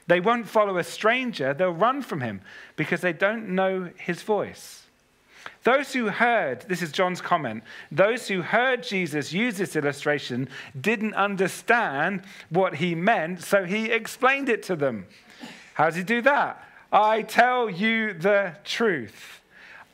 They 0.07 0.19
won't 0.19 0.49
follow 0.49 0.77
a 0.79 0.83
stranger, 0.83 1.53
they'll 1.53 1.71
run 1.71 2.01
from 2.01 2.21
him 2.21 2.41
because 2.75 3.01
they 3.01 3.13
don't 3.13 3.49
know 3.49 3.89
his 3.95 4.21
voice. 4.21 4.81
Those 5.63 5.93
who 5.93 6.09
heard, 6.09 6.61
this 6.67 6.81
is 6.81 6.91
John's 6.91 7.21
comment, 7.21 7.63
those 7.89 8.27
who 8.27 8.41
heard 8.41 8.83
Jesus 8.83 9.31
use 9.31 9.57
this 9.57 9.75
illustration 9.75 10.49
didn't 10.79 11.13
understand 11.13 12.23
what 12.49 12.75
he 12.75 12.95
meant, 12.95 13.41
so 13.41 13.63
he 13.63 13.91
explained 13.91 14.49
it 14.49 14.63
to 14.63 14.75
them. 14.75 15.05
How 15.75 15.85
does 15.85 15.95
he 15.95 16.03
do 16.03 16.21
that? 16.23 16.61
I 16.91 17.21
tell 17.21 17.69
you 17.69 18.13
the 18.13 18.55
truth. 18.65 19.41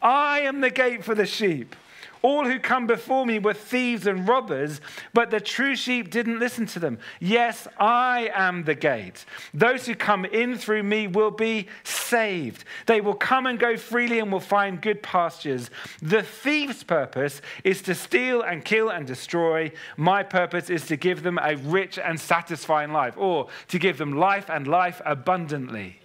I 0.02 0.42
am 0.42 0.62
the 0.62 0.70
gate 0.70 1.04
for 1.04 1.16
the 1.16 1.26
sheep. 1.26 1.76
All 2.22 2.46
who 2.46 2.60
come 2.60 2.86
before 2.86 3.26
me 3.26 3.40
were 3.40 3.54
thieves 3.54 4.06
and 4.06 4.28
robbers, 4.28 4.82
but 5.14 5.32
the 5.32 5.40
true 5.40 5.76
sheep 5.76 6.10
didn't 6.10 6.40
listen 6.40 6.66
to 6.68 6.80
them. 6.80 7.00
Yes, 7.22 7.66
I 7.80 8.30
am 8.34 8.66
the 8.66 8.76
gate. 8.76 9.24
Those 9.54 9.86
who 9.86 9.96
come 9.96 10.26
in 10.26 10.58
through 10.58 10.84
me 10.84 11.08
will 11.08 11.32
be 11.32 11.68
saved. 11.86 12.66
They 12.88 13.00
will 13.00 13.14
come 13.14 13.46
and 13.46 13.58
go 13.58 13.78
freely 13.78 14.20
and 14.20 14.32
will 14.34 14.42
find 14.42 14.82
good 14.82 15.02
pastures. 15.02 15.70
The 16.02 16.22
thief's 16.22 16.84
purpose 16.84 17.42
is 17.64 17.82
to 17.84 17.96
steal 17.96 18.42
and 18.42 18.66
kill 18.66 18.90
and 18.90 19.08
destroy. 19.08 19.72
My 19.96 20.24
purpose 20.24 20.70
is 20.70 20.88
to 20.88 20.98
give 20.98 21.24
them 21.24 21.40
a 21.42 21.56
rich 21.56 21.98
and 21.98 22.20
satisfying 22.20 22.92
life, 22.92 23.18
or 23.18 23.48
to 23.70 23.80
give 23.80 23.98
them 23.98 24.12
life 24.12 24.50
and 24.50 24.68
life 24.68 25.02
abundantly. 25.06 26.00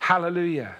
Hallelujah. 0.00 0.74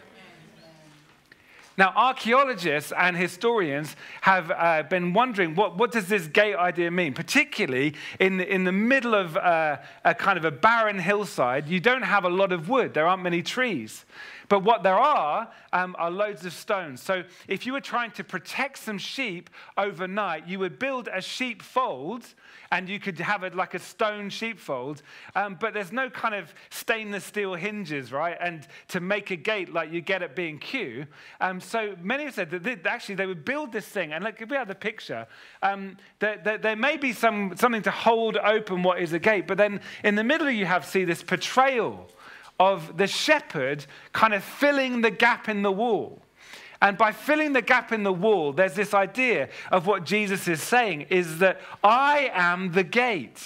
Now, 1.79 1.93
archaeologists 1.95 2.91
and 2.91 3.17
historians 3.17 3.95
have 4.23 4.51
uh, 4.51 4.83
been 4.83 5.13
wondering 5.13 5.55
what, 5.55 5.79
what 5.79 5.93
does 5.93 6.09
this 6.09 6.27
gate 6.27 6.57
idea 6.57 6.91
mean, 6.91 7.15
particularly 7.15 7.95
in 8.19 8.39
the, 8.39 8.53
in 8.53 8.65
the 8.65 8.73
middle 8.73 9.15
of 9.15 9.37
uh, 9.37 9.77
a 10.05 10.13
kind 10.13 10.37
of 10.37 10.45
a 10.45 10.51
barren 10.51 10.99
hillside. 10.99 11.69
You 11.69 11.79
don't 11.79 12.03
have 12.03 12.25
a 12.25 12.29
lot 12.29 12.51
of 12.51 12.69
wood, 12.69 12.95
there 12.95 13.07
aren't 13.07 13.23
many 13.23 13.43
trees. 13.43 14.05
But 14.49 14.61
what 14.61 14.83
there 14.83 14.99
are 14.99 15.51
um, 15.73 15.95
are 15.99 16.11
loads 16.11 16.47
of 16.47 16.53
stones. 16.53 17.03
So 17.03 17.25
if 17.47 17.67
you 17.67 17.73
were 17.73 17.81
trying 17.81 18.13
to 18.13 18.25
protect 18.25 18.79
some 18.79 18.99
sheep 18.99 19.51
overnight, 19.77 20.49
you 20.49 20.59
would 20.59 20.79
build 20.79 21.09
a 21.13 21.21
sheepfold 21.21 22.25
and 22.71 22.89
you 22.89 22.99
could 22.99 23.19
have 23.19 23.45
it 23.45 23.55
like 23.55 23.75
a 23.75 23.79
stone 23.79 24.31
sheepfold. 24.31 25.03
Um, 25.35 25.57
but 25.59 25.75
there's 25.75 25.93
no 25.93 26.11
kind 26.11 26.35
of 26.35 26.53
stainless 26.71 27.25
steel 27.25 27.55
hinges, 27.55 28.13
right? 28.13 28.37
And 28.41 28.67
to 28.89 29.01
make 29.01 29.31
a 29.31 29.37
gate 29.37 29.73
like 29.73 29.93
you 29.93 30.01
get 30.01 30.23
at 30.23 30.37
B&Q. 30.37 31.07
Um, 31.41 31.61
so 31.61 31.97
many 32.03 32.25
have 32.25 32.35
said 32.35 32.51
that 32.51 32.63
they, 32.63 32.77
actually 32.85 33.15
they 33.15 33.27
would 33.27 33.45
build 33.45 33.73
this 33.73 33.87
thing. 33.87 34.13
And 34.13 34.25
like, 34.25 34.41
if 34.41 34.51
we 34.51 34.57
have 34.57 34.69
the 34.69 34.75
picture, 34.75 35.27
um, 35.63 35.97
there, 36.19 36.77
may 36.77 36.97
be 36.97 37.13
some, 37.13 37.57
something 37.57 37.83
to 37.83 37.91
hold 37.91 38.37
open 38.37 38.83
what 38.83 39.01
is 39.01 39.13
a 39.13 39.19
gate. 39.19 39.47
But 39.47 39.59
then 39.59 39.81
in 40.05 40.15
the 40.15 40.25
middle 40.25 40.51
you 40.51 40.67
have, 40.67 40.85
see, 40.85 41.05
this 41.05 41.23
portrayal 41.23 42.09
of 42.59 42.97
the 42.97 43.07
shepherd 43.07 43.87
kind 44.13 44.35
of 44.35 44.43
filling 44.43 45.01
the 45.01 45.11
gap 45.11 45.49
in 45.49 45.63
the 45.63 45.73
wall. 45.73 46.23
And 46.81 46.97
by 46.97 47.13
filling 47.13 47.53
the 47.53 47.63
gap 47.63 47.93
in 47.93 48.05
the 48.05 48.13
wall, 48.13 48.53
there's 48.53 48.75
this 48.75 48.95
idea 48.95 49.49
of 49.71 49.87
what 49.87 50.05
Jesus 50.05 50.47
is 50.47 50.63
saying 50.63 51.03
is 51.11 51.39
that 51.39 51.61
I 51.83 52.31
am 52.33 52.73
the 52.73 52.85
gate. 52.85 53.45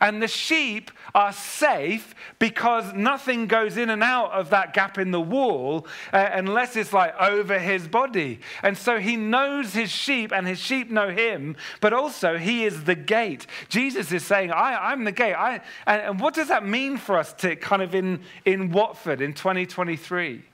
And 0.00 0.22
the 0.22 0.28
sheep 0.28 0.90
are 1.14 1.32
safe 1.32 2.14
because 2.38 2.92
nothing 2.92 3.46
goes 3.46 3.76
in 3.76 3.90
and 3.90 4.02
out 4.02 4.32
of 4.32 4.50
that 4.50 4.72
gap 4.72 4.98
in 4.98 5.10
the 5.10 5.20
wall 5.20 5.86
uh, 6.12 6.30
unless 6.32 6.76
it's 6.76 6.92
like 6.92 7.14
over 7.20 7.58
his 7.58 7.88
body. 7.88 8.40
And 8.62 8.76
so 8.76 8.98
he 8.98 9.16
knows 9.16 9.72
his 9.72 9.90
sheep 9.90 10.32
and 10.32 10.46
his 10.46 10.58
sheep 10.58 10.90
know 10.90 11.10
him, 11.10 11.56
but 11.80 11.92
also 11.92 12.38
he 12.38 12.64
is 12.64 12.84
the 12.84 12.94
gate. 12.94 13.46
Jesus 13.68 14.12
is 14.12 14.24
saying, 14.24 14.52
I, 14.52 14.92
am 14.92 15.04
the 15.04 15.12
gate. 15.12 15.34
I, 15.34 15.60
and, 15.86 16.02
and 16.02 16.20
what 16.20 16.34
does 16.34 16.48
that 16.48 16.66
mean 16.66 16.96
for 16.96 17.18
us 17.18 17.32
to 17.34 17.56
kind 17.56 17.82
of 17.82 17.94
in, 17.94 18.20
in 18.44 18.70
Watford 18.70 19.20
in 19.20 19.32
2023? 19.32 20.44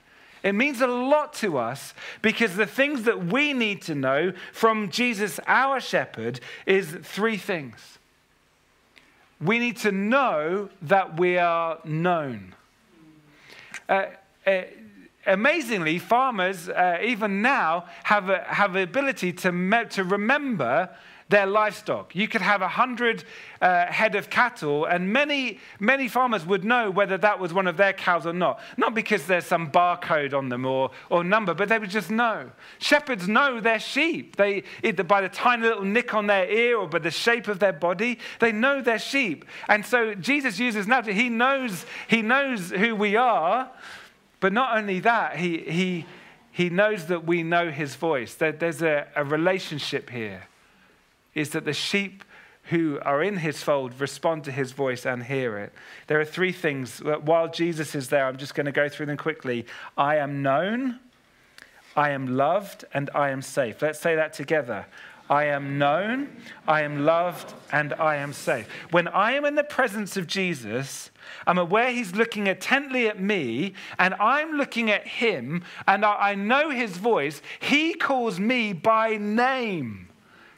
It 0.43 0.53
means 0.53 0.81
a 0.81 0.87
lot 0.87 1.33
to 1.35 1.57
us 1.57 1.93
because 2.21 2.55
the 2.55 2.65
things 2.65 3.03
that 3.03 3.25
we 3.25 3.53
need 3.53 3.81
to 3.83 3.95
know 3.95 4.33
from 4.53 4.89
Jesus, 4.89 5.39
our 5.47 5.79
shepherd, 5.79 6.39
is 6.65 6.95
three 7.03 7.37
things. 7.37 7.96
We 9.39 9.59
need 9.59 9.77
to 9.77 9.91
know 9.91 10.69
that 10.81 11.19
we 11.19 11.37
are 11.37 11.79
known. 11.83 12.55
Uh, 13.87 14.05
uh, 14.45 14.61
amazingly, 15.25 15.99
farmers, 15.99 16.69
uh, 16.69 16.99
even 17.03 17.41
now, 17.41 17.85
have, 18.03 18.29
a, 18.29 18.39
have 18.45 18.73
the 18.73 18.81
ability 18.81 19.33
to, 19.33 19.51
me- 19.51 19.85
to 19.91 20.03
remember 20.03 20.89
their 21.29 21.45
livestock. 21.45 22.15
You 22.15 22.27
could 22.27 22.41
have 22.41 22.61
a 22.61 22.67
hundred 22.67 23.23
uh, 23.61 23.87
head 23.87 24.15
of 24.15 24.29
cattle, 24.29 24.85
and 24.85 25.11
many, 25.11 25.59
many 25.79 26.07
farmers 26.07 26.45
would 26.45 26.63
know 26.63 26.89
whether 26.89 27.17
that 27.17 27.39
was 27.39 27.53
one 27.53 27.67
of 27.67 27.75
their 27.75 27.93
cows 27.93 28.25
or 28.25 28.33
not. 28.33 28.61
Not 28.77 28.95
because 28.95 29.25
there's 29.27 29.45
some 29.45 29.71
barcode 29.71 30.33
on 30.33 30.49
them 30.49 30.65
or, 30.65 30.91
or 31.09 31.23
number, 31.23 31.53
but 31.53 31.67
they 31.67 31.79
would 31.79 31.89
just 31.89 32.09
know. 32.09 32.49
Shepherds 32.79 33.27
know 33.27 33.59
their 33.59 33.79
sheep. 33.79 34.37
They, 34.37 34.63
either 34.83 35.03
by 35.03 35.21
the 35.21 35.29
tiny 35.29 35.63
little 35.63 35.83
nick 35.83 36.13
on 36.13 36.27
their 36.27 36.49
ear 36.49 36.77
or 36.77 36.87
by 36.87 36.99
the 36.99 37.11
shape 37.11 37.47
of 37.47 37.59
their 37.59 37.73
body, 37.73 38.19
they 38.39 38.53
know 38.53 38.81
their 38.81 38.99
sheep. 38.99 39.43
And 39.67 39.85
so 39.85 40.15
Jesus 40.15 40.59
uses 40.59 40.87
now, 40.87 41.01
he 41.01 41.29
knows, 41.29 41.85
he 42.07 42.21
knows 42.21 42.71
who 42.71 42.95
we 42.95 43.17
are, 43.17 43.69
but 44.39 44.53
not 44.53 44.77
only 44.77 45.01
that, 45.01 45.35
he, 45.35 45.57
he, 45.57 46.05
he 46.51 46.69
knows 46.69 47.07
that 47.07 47.25
we 47.25 47.43
know 47.43 47.69
his 47.69 47.95
voice. 47.95 48.35
there's 48.35 48.81
a, 48.81 49.07
a 49.15 49.25
relationship 49.25 50.09
here 50.09 50.47
is 51.37 51.51
that 51.51 51.65
the 51.65 51.73
sheep 51.73 52.23
who 52.63 52.99
are 53.03 53.21
in 53.21 53.37
his 53.37 53.61
fold 53.61 53.99
respond 54.01 54.43
to 54.43 54.51
his 54.51 54.71
voice 54.71 55.05
and 55.05 55.23
hear 55.23 55.57
it. 55.57 55.71
There 56.07 56.19
are 56.19 56.25
three 56.25 56.51
things. 56.51 56.99
While 56.99 57.49
Jesus 57.49 57.95
is 57.95 58.09
there, 58.09 58.25
I'm 58.25 58.37
just 58.37 58.55
going 58.55 58.65
to 58.65 58.71
go 58.71 58.89
through 58.89 59.05
them 59.05 59.17
quickly. 59.17 59.65
I 59.97 60.17
am 60.17 60.41
known, 60.41 60.99
I 61.95 62.09
am 62.09 62.35
loved, 62.35 62.85
and 62.93 63.09
I 63.13 63.29
am 63.29 63.41
safe. 63.41 63.81
Let's 63.81 63.99
say 63.99 64.15
that 64.15 64.33
together. 64.33 64.85
I 65.29 65.45
am 65.45 65.77
known, 65.77 66.29
I 66.67 66.81
am 66.81 67.05
loved, 67.05 67.53
and 67.71 67.93
I 67.93 68.15
am 68.15 68.33
safe. 68.33 68.67
When 68.91 69.07
I 69.09 69.33
am 69.33 69.45
in 69.45 69.55
the 69.55 69.63
presence 69.63 70.17
of 70.17 70.25
Jesus, 70.25 71.11
I'm 71.45 71.57
aware 71.57 71.91
he's 71.91 72.15
looking 72.15 72.47
intently 72.47 73.07
at 73.07 73.19
me, 73.19 73.73
and 73.99 74.13
I'm 74.15 74.53
looking 74.53 74.89
at 74.89 75.05
him, 75.05 75.63
and 75.87 76.03
I 76.03 76.33
know 76.35 76.69
his 76.69 76.97
voice. 76.97 77.41
He 77.59 77.93
calls 77.93 78.39
me 78.39 78.73
by 78.73 79.17
name. 79.17 80.06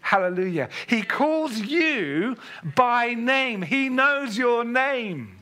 Hallelujah. 0.10 0.70
He 0.88 1.04
calls 1.04 1.60
you 1.60 2.36
by 2.64 3.14
name, 3.14 3.62
He 3.62 3.90
knows 3.90 4.40
your 4.40 4.64
name. 4.64 5.38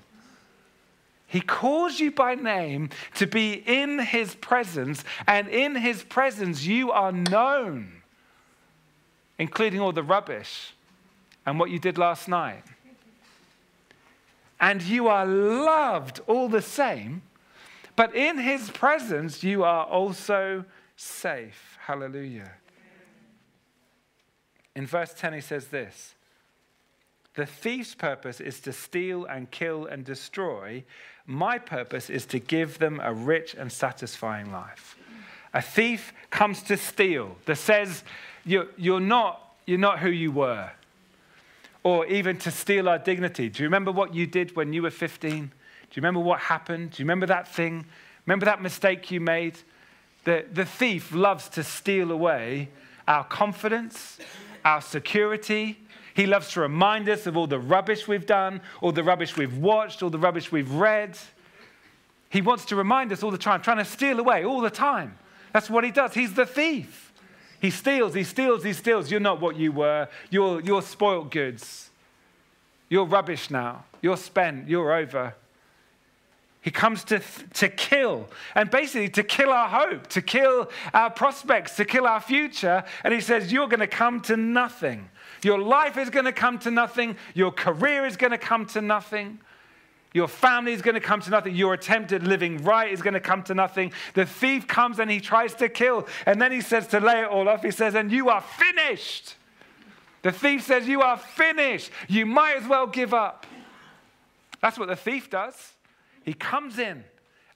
He 1.26 1.40
calls 1.40 2.02
you 2.02 2.12
by 2.12 2.36
name 2.36 2.90
to 3.16 3.28
be 3.28 3.64
in 3.66 3.98
His 3.98 4.36
presence, 4.36 5.06
and 5.26 5.48
in 5.48 5.76
His 5.76 6.04
presence, 6.04 6.66
you 6.66 6.92
are 6.92 7.14
known, 7.14 8.02
including 9.40 9.80
all 9.80 9.94
the 9.94 10.04
rubbish 10.04 10.74
and 11.46 11.62
what 11.62 11.70
you 11.70 11.80
did 11.80 11.98
last 11.98 12.28
night. 12.28 12.66
And 14.60 14.84
you 14.84 15.08
are 15.08 15.26
loved 15.26 16.20
all 16.28 16.50
the 16.50 16.62
same, 16.62 17.22
but 17.96 18.14
in 18.14 18.38
His 18.38 18.70
presence, 18.70 19.46
you 19.46 19.64
are 19.64 19.86
also 19.86 20.66
safe. 20.98 21.78
Hallelujah. 21.80 22.52
In 24.78 24.86
verse 24.86 25.12
10, 25.12 25.34
he 25.34 25.42
says 25.42 25.68
this 25.68 26.14
The 27.34 27.48
thief's 27.48 27.96
purpose 27.96 28.40
is 28.40 28.60
to 28.62 28.72
steal 28.72 29.26
and 29.26 29.50
kill 29.50 29.88
and 29.88 30.06
destroy. 30.06 30.84
My 31.26 31.58
purpose 31.58 32.12
is 32.12 32.28
to 32.28 32.40
give 32.40 32.78
them 32.78 33.02
a 33.04 33.12
rich 33.12 33.56
and 33.56 33.72
satisfying 33.72 34.52
life. 34.52 34.96
A 35.52 35.64
thief 35.64 36.14
comes 36.30 36.62
to 36.64 36.78
steal, 36.78 37.38
that 37.46 37.58
says, 37.58 38.04
you're, 38.46 38.68
you're, 38.78 39.00
not, 39.00 39.56
you're 39.66 39.80
not 39.80 40.00
who 40.00 40.10
you 40.10 40.32
were. 40.32 40.70
Or 41.84 42.06
even 42.06 42.38
to 42.38 42.52
steal 42.52 42.88
our 42.88 43.00
dignity. 43.00 43.50
Do 43.50 43.64
you 43.64 43.68
remember 43.68 43.92
what 43.92 44.14
you 44.14 44.28
did 44.28 44.56
when 44.56 44.74
you 44.74 44.84
were 44.84 44.92
15? 44.92 45.40
Do 45.40 45.48
you 45.48 45.52
remember 45.96 46.20
what 46.20 46.40
happened? 46.40 46.92
Do 46.92 47.02
you 47.02 47.06
remember 47.06 47.26
that 47.26 47.48
thing? 47.48 47.86
Remember 48.28 48.46
that 48.46 48.62
mistake 48.62 49.10
you 49.10 49.22
made? 49.22 49.58
The, 50.24 50.46
the 50.54 50.66
thief 50.66 51.12
loves 51.12 51.50
to 51.50 51.64
steal 51.64 52.12
away 52.12 52.70
our 53.08 53.24
confidence, 53.24 54.20
our 54.68 54.82
security. 54.82 55.80
He 56.14 56.26
loves 56.26 56.52
to 56.52 56.60
remind 56.60 57.08
us 57.08 57.26
of 57.26 57.38
all 57.38 57.48
the 57.48 57.60
rubbish 57.60 58.06
we've 58.06 58.26
done, 58.26 58.60
all 58.82 58.92
the 58.92 59.04
rubbish 59.04 59.38
we've 59.38 59.58
watched, 59.58 60.04
all 60.04 60.10
the 60.10 60.20
rubbish 60.20 60.52
we've 60.52 60.72
read. 60.72 61.18
He 62.30 62.42
wants 62.42 62.66
to 62.66 62.76
remind 62.76 63.14
us 63.14 63.24
all 63.24 63.32
the 63.32 63.38
time, 63.38 63.62
trying 63.62 63.78
to 63.78 63.86
steal 63.86 64.20
away 64.20 64.44
all 64.44 64.60
the 64.60 64.70
time. 64.70 65.18
That's 65.54 65.70
what 65.70 65.86
he 65.86 65.92
does. 65.92 66.14
He's 66.14 66.34
the 66.34 66.46
thief. 66.46 67.14
He 67.62 67.72
steals, 67.72 68.14
he 68.14 68.26
steals, 68.26 68.64
he 68.64 68.74
steals. 68.74 69.10
You're 69.10 69.22
not 69.22 69.40
what 69.40 69.56
you 69.56 69.72
were. 69.72 70.10
You're, 70.30 70.60
you're 70.60 70.82
spoilt 70.82 71.32
goods. 71.32 71.90
You're 72.90 73.06
rubbish 73.06 73.50
now. 73.50 73.86
You're 74.02 74.18
spent. 74.18 74.68
You're 74.68 74.94
over. 74.94 75.34
He 76.62 76.72
comes 76.72 77.04
to, 77.06 77.22
to 77.54 77.70
kill, 77.70 78.28
and 78.54 78.70
basically 78.70 79.10
to 79.10 79.24
kill 79.24 79.52
our 79.52 79.70
hope, 79.70 80.08
to 80.08 80.22
kill 80.22 80.70
our 80.94 81.10
prospects, 81.10 81.76
to 81.78 81.86
kill 81.86 82.06
our 82.06 82.20
future. 82.20 82.84
And 83.04 83.14
he 83.14 83.22
says, 83.22 83.54
You're 83.54 83.68
going 83.68 83.80
to 83.80 83.88
come 83.88 84.22
to 84.22 84.36
nothing. 84.36 85.10
Your 85.44 85.60
life 85.60 85.98
is 85.98 86.10
going 86.10 86.26
to 86.26 86.32
come 86.32 86.60
to 86.60 86.72
nothing. 86.72 87.16
Your 87.34 87.52
career 87.52 88.06
is 88.06 88.18
going 88.18 88.32
to 88.32 88.38
come 88.38 88.66
to 88.68 88.82
nothing. 88.82 89.40
Your 90.14 90.28
family 90.28 90.74
is 90.74 90.82
going 90.82 90.96
to 90.96 91.02
come 91.02 91.22
to 91.22 91.30
nothing. 91.30 91.56
Your 91.56 91.74
attempt 91.74 92.12
at 92.12 92.24
living 92.24 92.64
right 92.64 92.92
is 92.92 93.02
going 93.02 93.14
to 93.14 93.20
come 93.20 93.44
to 93.44 93.54
nothing. 93.54 93.92
The 94.14 94.26
thief 94.26 94.68
comes 94.68 95.00
and 95.00 95.12
he 95.12 95.20
tries 95.20 95.54
to 95.56 95.70
kill. 95.70 96.08
And 96.26 96.42
then 96.42 96.52
he 96.52 96.62
says 96.62 96.88
to 96.88 97.00
lay 97.00 97.22
it 97.22 97.28
all 97.28 97.48
off, 97.48 97.64
he 97.64 97.72
says, 97.72 97.94
And 97.94 98.12
you 98.12 98.30
are 98.30 98.42
finished. 98.42 99.36
The 100.24 100.32
thief 100.32 100.64
says, 100.64 100.88
You 100.88 101.02
are 101.02 101.18
finished. 101.18 101.92
You 102.08 102.26
might 102.26 102.58
as 102.58 102.68
well 102.68 102.88
give 102.88 103.14
up. 103.14 103.46
That's 104.62 104.80
what 104.80 104.88
the 104.88 104.96
thief 104.96 105.30
does. 105.30 105.74
He 106.28 106.34
comes 106.34 106.78
in 106.78 107.06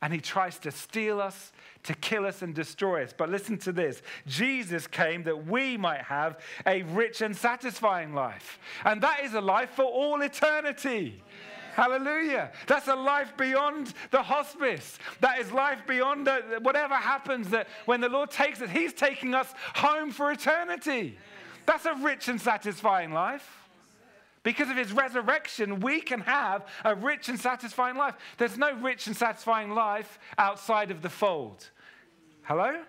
and 0.02 0.14
he 0.14 0.22
tries 0.22 0.58
to 0.60 0.72
steal 0.72 1.20
us, 1.20 1.52
to 1.84 1.94
kill 1.94 2.26
us, 2.26 2.42
and 2.42 2.56
destroy 2.56 3.04
us. 3.04 3.14
But 3.16 3.30
listen 3.30 3.58
to 3.58 3.74
this 3.74 4.02
Jesus 4.26 4.88
came 4.88 5.24
that 5.24 5.46
we 5.46 5.76
might 5.76 6.04
have 6.04 6.40
a 6.66 6.84
rich 6.84 7.20
and 7.20 7.36
satisfying 7.36 8.14
life. 8.14 8.60
And 8.86 9.02
that 9.02 9.26
is 9.26 9.34
a 9.34 9.42
life 9.42 9.72
for 9.72 9.84
all 9.84 10.22
eternity. 10.22 11.22
Hallelujah. 11.74 12.54
That's 12.66 12.88
a 12.88 12.96
life 12.96 13.36
beyond 13.36 13.94
the 14.10 14.24
hospice. 14.24 15.00
That 15.20 15.40
is 15.40 15.52
life 15.52 15.82
beyond 15.86 16.28
the, 16.28 16.60
whatever 16.62 16.96
happens 16.96 17.50
that 17.50 17.68
when 17.84 18.00
the 18.00 18.08
Lord 18.08 18.32
takes 18.32 18.62
us, 18.62 18.70
He's 18.70 18.94
taking 18.94 19.34
us 19.34 19.54
home 19.76 20.12
for 20.12 20.32
eternity. 20.32 21.18
That's 21.66 21.84
a 21.84 21.96
rich 21.96 22.30
and 22.30 22.40
satisfying 22.40 23.12
life. 23.12 23.61
Because 24.44 24.70
of 24.70 24.78
his 24.78 24.92
resurrection, 24.92 25.82
we 25.82 26.02
can 26.02 26.22
have 26.22 26.66
a 26.84 26.96
rich 26.96 27.30
and 27.30 27.40
satisfying 27.40 27.96
life. 27.96 28.16
There's 28.38 28.58
no 28.58 28.74
rich 28.74 29.08
and 29.08 29.16
satisfying 29.16 29.72
life 29.72 30.18
outside 30.38 30.90
of 30.90 31.02
the 31.02 31.10
fold. 31.10 31.70
Hello? 32.44 32.82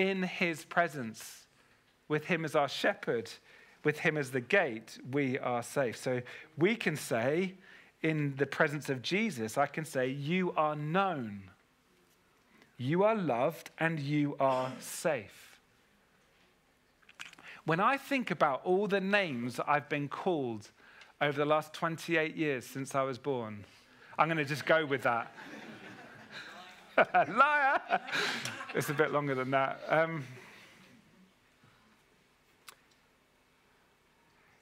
in 0.00 0.22
his 0.22 0.64
presence, 0.64 1.46
with 2.08 2.24
him 2.24 2.44
as 2.44 2.54
our 2.54 2.68
shepherd, 2.68 3.30
with 3.84 3.98
him 3.98 4.16
as 4.16 4.30
the 4.30 4.40
gate, 4.40 4.98
we 5.12 5.38
are 5.38 5.62
safe. 5.62 5.96
So 5.96 6.22
we 6.56 6.74
can 6.74 6.96
say, 6.96 7.54
in 8.02 8.34
the 8.36 8.46
presence 8.46 8.88
of 8.88 9.02
Jesus, 9.02 9.58
I 9.58 9.66
can 9.66 9.84
say, 9.84 10.08
You 10.08 10.52
are 10.56 10.74
known, 10.74 11.50
you 12.78 13.04
are 13.04 13.14
loved, 13.14 13.70
and 13.78 14.00
you 14.00 14.36
are 14.40 14.72
safe. 14.80 15.49
When 17.70 17.78
I 17.78 17.98
think 17.98 18.32
about 18.32 18.62
all 18.64 18.88
the 18.88 19.00
names 19.00 19.60
I've 19.64 19.88
been 19.88 20.08
called 20.08 20.72
over 21.20 21.38
the 21.38 21.44
last 21.44 21.72
28 21.72 22.34
years 22.34 22.66
since 22.66 22.96
I 22.96 23.02
was 23.02 23.16
born, 23.16 23.64
I'm 24.18 24.26
going 24.26 24.38
to 24.38 24.44
just 24.44 24.66
go 24.66 24.84
with 24.84 25.02
that. 25.02 25.32
Liar! 27.14 27.80
it's 28.74 28.88
a 28.88 28.92
bit 28.92 29.12
longer 29.12 29.36
than 29.36 29.52
that. 29.52 29.80
Um, 29.88 30.24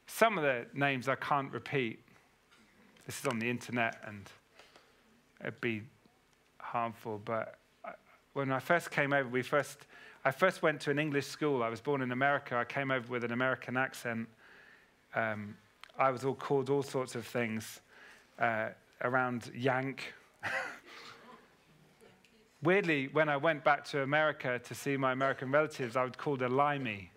some 0.07 0.37
of 0.37 0.45
the 0.45 0.67
names 0.75 1.09
I 1.09 1.15
can't 1.15 1.51
repeat. 1.51 2.01
This 3.07 3.21
is 3.21 3.27
on 3.27 3.39
the 3.39 3.49
internet 3.49 4.03
and 4.07 4.29
it'd 5.41 5.63
be 5.63 5.81
harmful, 6.59 7.23
but 7.25 7.59
when 8.35 8.53
I 8.53 8.59
first 8.59 8.91
came 8.91 9.15
over, 9.15 9.31
we 9.31 9.41
first, 9.41 9.87
I 10.29 10.31
first 10.31 10.61
went 10.61 10.79
to 10.83 10.91
an 10.91 10.99
English 10.99 11.27
school. 11.27 11.63
I 11.63 11.71
was 11.71 11.81
born 11.81 12.03
in 12.03 12.13
America. 12.13 12.55
I 12.55 12.65
came 12.65 12.91
over 12.91 13.11
with 13.11 13.25
an 13.25 13.33
American 13.33 13.79
accent. 13.79 14.29
Um, 15.15 15.57
I 15.99 16.11
was 16.11 16.23
all 16.23 16.35
called 16.35 16.69
all 16.69 16.83
sorts 16.83 17.15
of 17.15 17.27
things 17.27 17.81
uh, 18.39 18.69
around 19.01 19.51
Yank. 19.57 20.13
Weirdly, 22.63 23.09
when 23.11 23.31
I 23.31 23.39
went 23.39 23.65
back 23.65 23.87
to 23.87 24.03
America 24.03 24.61
to 24.63 24.75
see 24.75 24.99
my 24.99 25.13
American 25.13 25.51
relatives, 25.51 25.97
I 25.97 26.05
was 26.05 26.13
called 26.15 26.43
a 26.43 26.49
limey. 26.51 27.11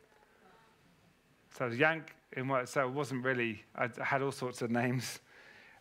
So 1.58 1.66
I 1.66 1.68
was 1.68 1.78
Yank 1.78 2.16
in 2.38 2.48
what, 2.48 2.70
so 2.70 2.88
it 2.88 2.92
wasn't 2.92 3.26
really, 3.26 3.62
I 3.76 3.90
had 4.02 4.22
all 4.22 4.32
sorts 4.32 4.62
of 4.62 4.72
names. 4.72 5.20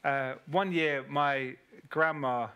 Uh, 0.03 0.33
one 0.51 0.73
year, 0.73 1.05
my 1.09 1.55
grandma 1.91 2.49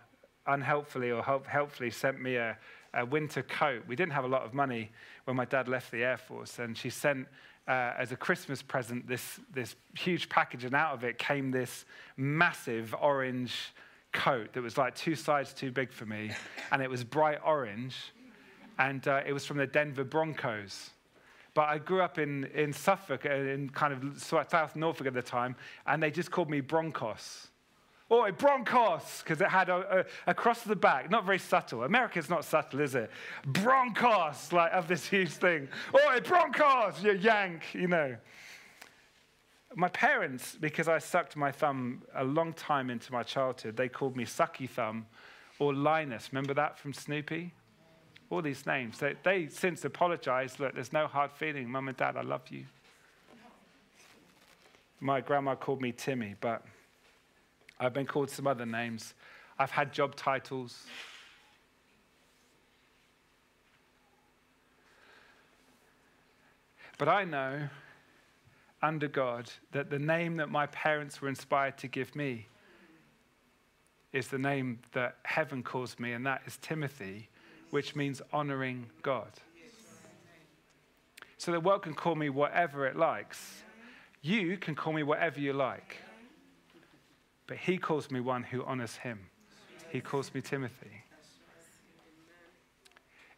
unhelpfully 0.48 1.12
or 1.12 1.22
helpfully 1.22 1.92
sent 1.92 2.20
me 2.20 2.34
a, 2.34 2.58
a, 2.94 3.04
winter 3.04 3.42
coat. 3.42 3.82
We 3.86 3.96
didn't 3.96 4.12
have 4.12 4.24
a 4.24 4.28
lot 4.28 4.42
of 4.42 4.54
money 4.54 4.90
when 5.24 5.36
my 5.36 5.44
dad 5.44 5.68
left 5.68 5.90
the 5.90 6.04
Air 6.04 6.16
Force, 6.16 6.58
and 6.58 6.76
she 6.76 6.90
sent 6.90 7.26
uh, 7.66 7.92
as 7.98 8.12
a 8.12 8.16
Christmas 8.16 8.62
present 8.62 9.06
this, 9.06 9.40
this 9.52 9.76
huge 9.96 10.28
package, 10.28 10.64
and 10.64 10.74
out 10.74 10.94
of 10.94 11.04
it 11.04 11.18
came 11.18 11.50
this 11.50 11.84
massive 12.16 12.94
orange 13.00 13.72
coat 14.12 14.52
that 14.52 14.62
was 14.62 14.78
like 14.78 14.94
two 14.94 15.14
sizes 15.14 15.54
too 15.54 15.70
big 15.70 15.92
for 15.92 16.06
me, 16.06 16.30
and 16.72 16.82
it 16.82 16.90
was 16.90 17.04
bright 17.04 17.38
orange, 17.44 17.96
and 18.78 19.06
uh, 19.08 19.22
it 19.26 19.32
was 19.32 19.44
from 19.44 19.56
the 19.56 19.66
Denver 19.66 20.04
Broncos. 20.04 20.90
But 21.54 21.68
I 21.68 21.78
grew 21.78 22.02
up 22.02 22.18
in, 22.18 22.44
in 22.46 22.72
Suffolk, 22.72 23.24
uh, 23.26 23.30
in 23.30 23.70
kind 23.70 23.92
of 23.92 24.20
South 24.20 24.74
Norfolk 24.74 25.06
at 25.06 25.14
the 25.14 25.22
time, 25.22 25.54
and 25.86 26.02
they 26.02 26.10
just 26.10 26.30
called 26.30 26.50
me 26.50 26.60
Broncos. 26.60 27.48
Oh, 28.10 28.30
Broncos, 28.32 29.22
because 29.22 29.40
it 29.40 29.48
had 29.48 29.70
a, 29.70 30.00
a, 30.00 30.30
across 30.30 30.62
the 30.62 30.76
back, 30.76 31.10
not 31.10 31.24
very 31.24 31.38
subtle. 31.38 31.84
America's 31.84 32.28
not 32.28 32.44
subtle, 32.44 32.80
is 32.80 32.94
it? 32.94 33.10
Broncos, 33.46 34.52
like 34.52 34.72
of 34.72 34.88
this 34.88 35.06
huge 35.06 35.30
thing. 35.30 35.68
Or 35.92 36.00
Oh, 36.04 36.20
Broncos, 36.20 37.02
you 37.02 37.12
yank, 37.12 37.62
you 37.72 37.88
know 37.88 38.16
my 39.76 39.88
parents, 39.88 40.56
because 40.60 40.88
I 40.88 40.98
sucked 40.98 41.36
my 41.36 41.50
thumb 41.50 42.02
a 42.14 42.24
long 42.24 42.52
time 42.52 42.90
into 42.90 43.12
my 43.12 43.22
childhood, 43.22 43.76
they 43.76 43.88
called 43.88 44.16
me 44.16 44.24
Sucky 44.24 44.68
Thumb 44.68 45.06
or 45.58 45.74
Linus. 45.74 46.30
Remember 46.32 46.54
that 46.54 46.78
from 46.78 46.92
Snoopy? 46.92 47.52
All 48.30 48.42
these 48.42 48.66
names. 48.66 48.98
They, 48.98 49.14
they 49.22 49.48
since 49.48 49.84
apologized. 49.84 50.60
Look, 50.60 50.74
there's 50.74 50.92
no 50.92 51.06
hard 51.06 51.30
feeling. 51.32 51.68
Mum 51.68 51.88
and 51.88 51.96
Dad, 51.96 52.16
I 52.16 52.22
love 52.22 52.42
you. 52.50 52.64
My 55.00 55.20
grandma 55.20 55.54
called 55.54 55.82
me 55.82 55.92
Timmy, 55.92 56.34
but 56.40 56.64
I've 57.78 57.92
been 57.92 58.06
called 58.06 58.30
some 58.30 58.46
other 58.46 58.66
names. 58.66 59.14
I've 59.58 59.70
had 59.70 59.92
job 59.92 60.16
titles. 60.16 60.84
But 66.98 67.08
I 67.08 67.24
know 67.24 67.68
under 68.82 69.08
God 69.08 69.50
that 69.72 69.90
the 69.90 69.98
name 69.98 70.36
that 70.36 70.50
my 70.50 70.66
parents 70.66 71.20
were 71.20 71.28
inspired 71.28 71.78
to 71.78 71.88
give 71.88 72.14
me 72.14 72.46
is 74.12 74.28
the 74.28 74.38
name 74.38 74.78
that 74.92 75.16
heaven 75.24 75.62
calls 75.62 75.98
me, 75.98 76.12
and 76.12 76.24
that 76.24 76.42
is 76.46 76.56
Timothy, 76.58 77.28
which 77.70 77.96
means 77.96 78.22
honoring 78.32 78.86
God. 79.02 79.32
So 81.36 81.50
the 81.50 81.60
world 81.60 81.82
can 81.82 81.94
call 81.94 82.14
me 82.14 82.30
whatever 82.30 82.86
it 82.86 82.96
likes. 82.96 83.62
You 84.22 84.56
can 84.56 84.74
call 84.76 84.92
me 84.92 85.02
whatever 85.02 85.40
you 85.40 85.52
like. 85.52 85.96
But 87.46 87.58
he 87.58 87.78
calls 87.78 88.10
me 88.10 88.20
one 88.20 88.42
who 88.42 88.64
honors 88.64 88.96
him. 88.96 89.20
He 89.90 90.00
calls 90.00 90.32
me 90.34 90.40
Timothy. 90.40 91.04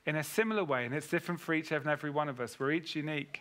In 0.07 0.17
a 0.17 0.23
similar 0.23 0.63
way, 0.63 0.85
and 0.85 0.95
it's 0.95 1.09
different 1.09 1.41
for 1.41 1.53
each 1.53 1.73
and 1.73 1.87
every 1.87 2.11
one 2.11 2.29
of 2.29 2.41
us, 2.41 2.61
we're 2.61 2.71
each 2.71 2.95
unique. 2.95 3.41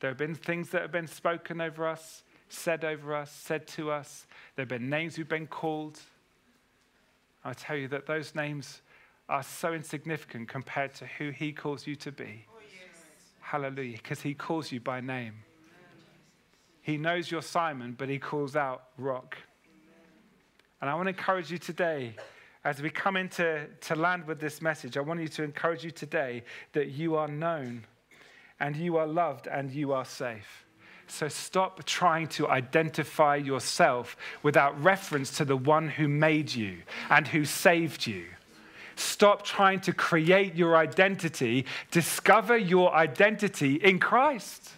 There 0.00 0.10
have 0.10 0.16
been 0.16 0.34
things 0.34 0.70
that 0.70 0.82
have 0.82 0.92
been 0.92 1.06
spoken 1.06 1.60
over 1.60 1.86
us, 1.86 2.22
said 2.48 2.84
over 2.84 3.14
us, 3.14 3.30
said 3.30 3.66
to 3.68 3.90
us. 3.90 4.26
There 4.54 4.62
have 4.62 4.68
been 4.68 4.88
names 4.88 5.18
we've 5.18 5.28
been 5.28 5.46
called. 5.46 6.00
I 7.44 7.52
tell 7.52 7.76
you 7.76 7.88
that 7.88 8.06
those 8.06 8.34
names 8.34 8.80
are 9.28 9.42
so 9.42 9.74
insignificant 9.74 10.48
compared 10.48 10.94
to 10.94 11.06
who 11.06 11.30
He 11.30 11.52
calls 11.52 11.86
you 11.86 11.96
to 11.96 12.12
be. 12.12 12.46
Oh, 12.48 12.60
yes. 12.60 12.96
Hallelujah. 13.40 13.98
Because 13.98 14.22
He 14.22 14.34
calls 14.34 14.72
you 14.72 14.80
by 14.80 15.00
name. 15.00 15.34
He 16.80 16.96
knows 16.96 17.30
you're 17.30 17.42
Simon, 17.42 17.94
but 17.98 18.08
He 18.08 18.18
calls 18.18 18.56
out 18.56 18.84
Rock. 18.96 19.36
And 20.80 20.90
I 20.90 20.94
want 20.94 21.06
to 21.06 21.10
encourage 21.10 21.50
you 21.50 21.58
today, 21.58 22.14
as 22.64 22.82
we 22.82 22.90
come 22.90 23.16
into 23.16 23.66
to 23.82 23.94
land 23.94 24.26
with 24.26 24.40
this 24.40 24.60
message, 24.60 24.96
I 24.96 25.00
want 25.00 25.20
you 25.20 25.28
to 25.28 25.42
encourage 25.42 25.84
you 25.84 25.90
today 25.90 26.42
that 26.72 26.88
you 26.88 27.16
are 27.16 27.28
known 27.28 27.86
and 28.60 28.76
you 28.76 28.96
are 28.96 29.06
loved 29.06 29.46
and 29.46 29.70
you 29.70 29.92
are 29.92 30.04
safe. 30.04 30.64
So 31.06 31.28
stop 31.28 31.84
trying 31.84 32.26
to 32.28 32.48
identify 32.48 33.36
yourself 33.36 34.16
without 34.42 34.82
reference 34.82 35.36
to 35.38 35.44
the 35.44 35.56
one 35.56 35.88
who 35.88 36.08
made 36.08 36.52
you 36.52 36.78
and 37.08 37.28
who 37.28 37.44
saved 37.44 38.06
you. 38.06 38.24
Stop 38.96 39.44
trying 39.44 39.80
to 39.80 39.92
create 39.92 40.54
your 40.56 40.76
identity. 40.76 41.66
Discover 41.90 42.56
your 42.56 42.92
identity 42.94 43.74
in 43.74 43.98
Christ. 43.98 44.70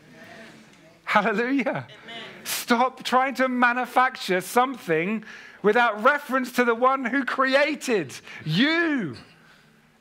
Hallelujah. 1.08 1.86
Amen. 2.04 2.22
Stop 2.44 3.02
trying 3.02 3.34
to 3.36 3.48
manufacture 3.48 4.42
something 4.42 5.24
without 5.62 6.04
reference 6.04 6.52
to 6.52 6.66
the 6.66 6.74
one 6.74 7.06
who 7.06 7.24
created 7.24 8.12
you. 8.44 9.16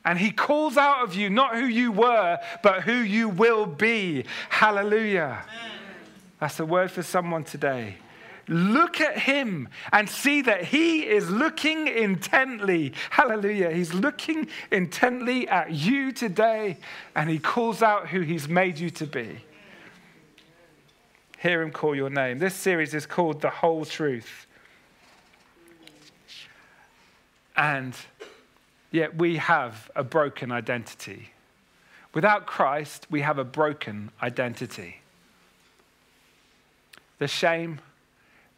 And 0.04 0.18
he 0.18 0.30
calls 0.30 0.76
out 0.76 1.02
of 1.02 1.14
you 1.14 1.30
not 1.30 1.54
who 1.54 1.64
you 1.64 1.92
were, 1.92 2.38
but 2.62 2.82
who 2.82 2.92
you 2.92 3.30
will 3.30 3.64
be. 3.64 4.26
Hallelujah. 4.50 5.44
Amen. 5.48 5.72
That's 6.40 6.60
a 6.60 6.66
word 6.66 6.90
for 6.90 7.02
someone 7.02 7.44
today. 7.44 7.94
Look 8.46 9.00
at 9.00 9.18
him 9.18 9.70
and 9.90 10.10
see 10.10 10.42
that 10.42 10.64
he 10.64 11.06
is 11.06 11.30
looking 11.30 11.88
intently. 11.88 12.92
Hallelujah. 13.08 13.70
He's 13.70 13.94
looking 13.94 14.48
intently 14.70 15.48
at 15.48 15.72
you 15.72 16.12
today 16.12 16.76
and 17.16 17.30
he 17.30 17.38
calls 17.38 17.82
out 17.82 18.08
who 18.08 18.20
he's 18.20 18.46
made 18.46 18.78
you 18.78 18.90
to 18.90 19.06
be. 19.06 19.40
Hear 21.38 21.62
him 21.62 21.70
call 21.70 21.94
your 21.94 22.10
name. 22.10 22.38
This 22.38 22.54
series 22.54 22.94
is 22.94 23.06
called 23.06 23.40
The 23.40 23.50
Whole 23.50 23.84
Truth. 23.84 24.46
And 27.56 27.94
Yet 28.90 29.16
we 29.16 29.36
have 29.36 29.90
a 29.94 30.02
broken 30.02 30.50
identity. 30.50 31.30
Without 32.14 32.46
Christ, 32.46 33.06
we 33.10 33.20
have 33.20 33.38
a 33.38 33.44
broken 33.44 34.10
identity. 34.22 35.02
The 37.18 37.28
shame, 37.28 37.80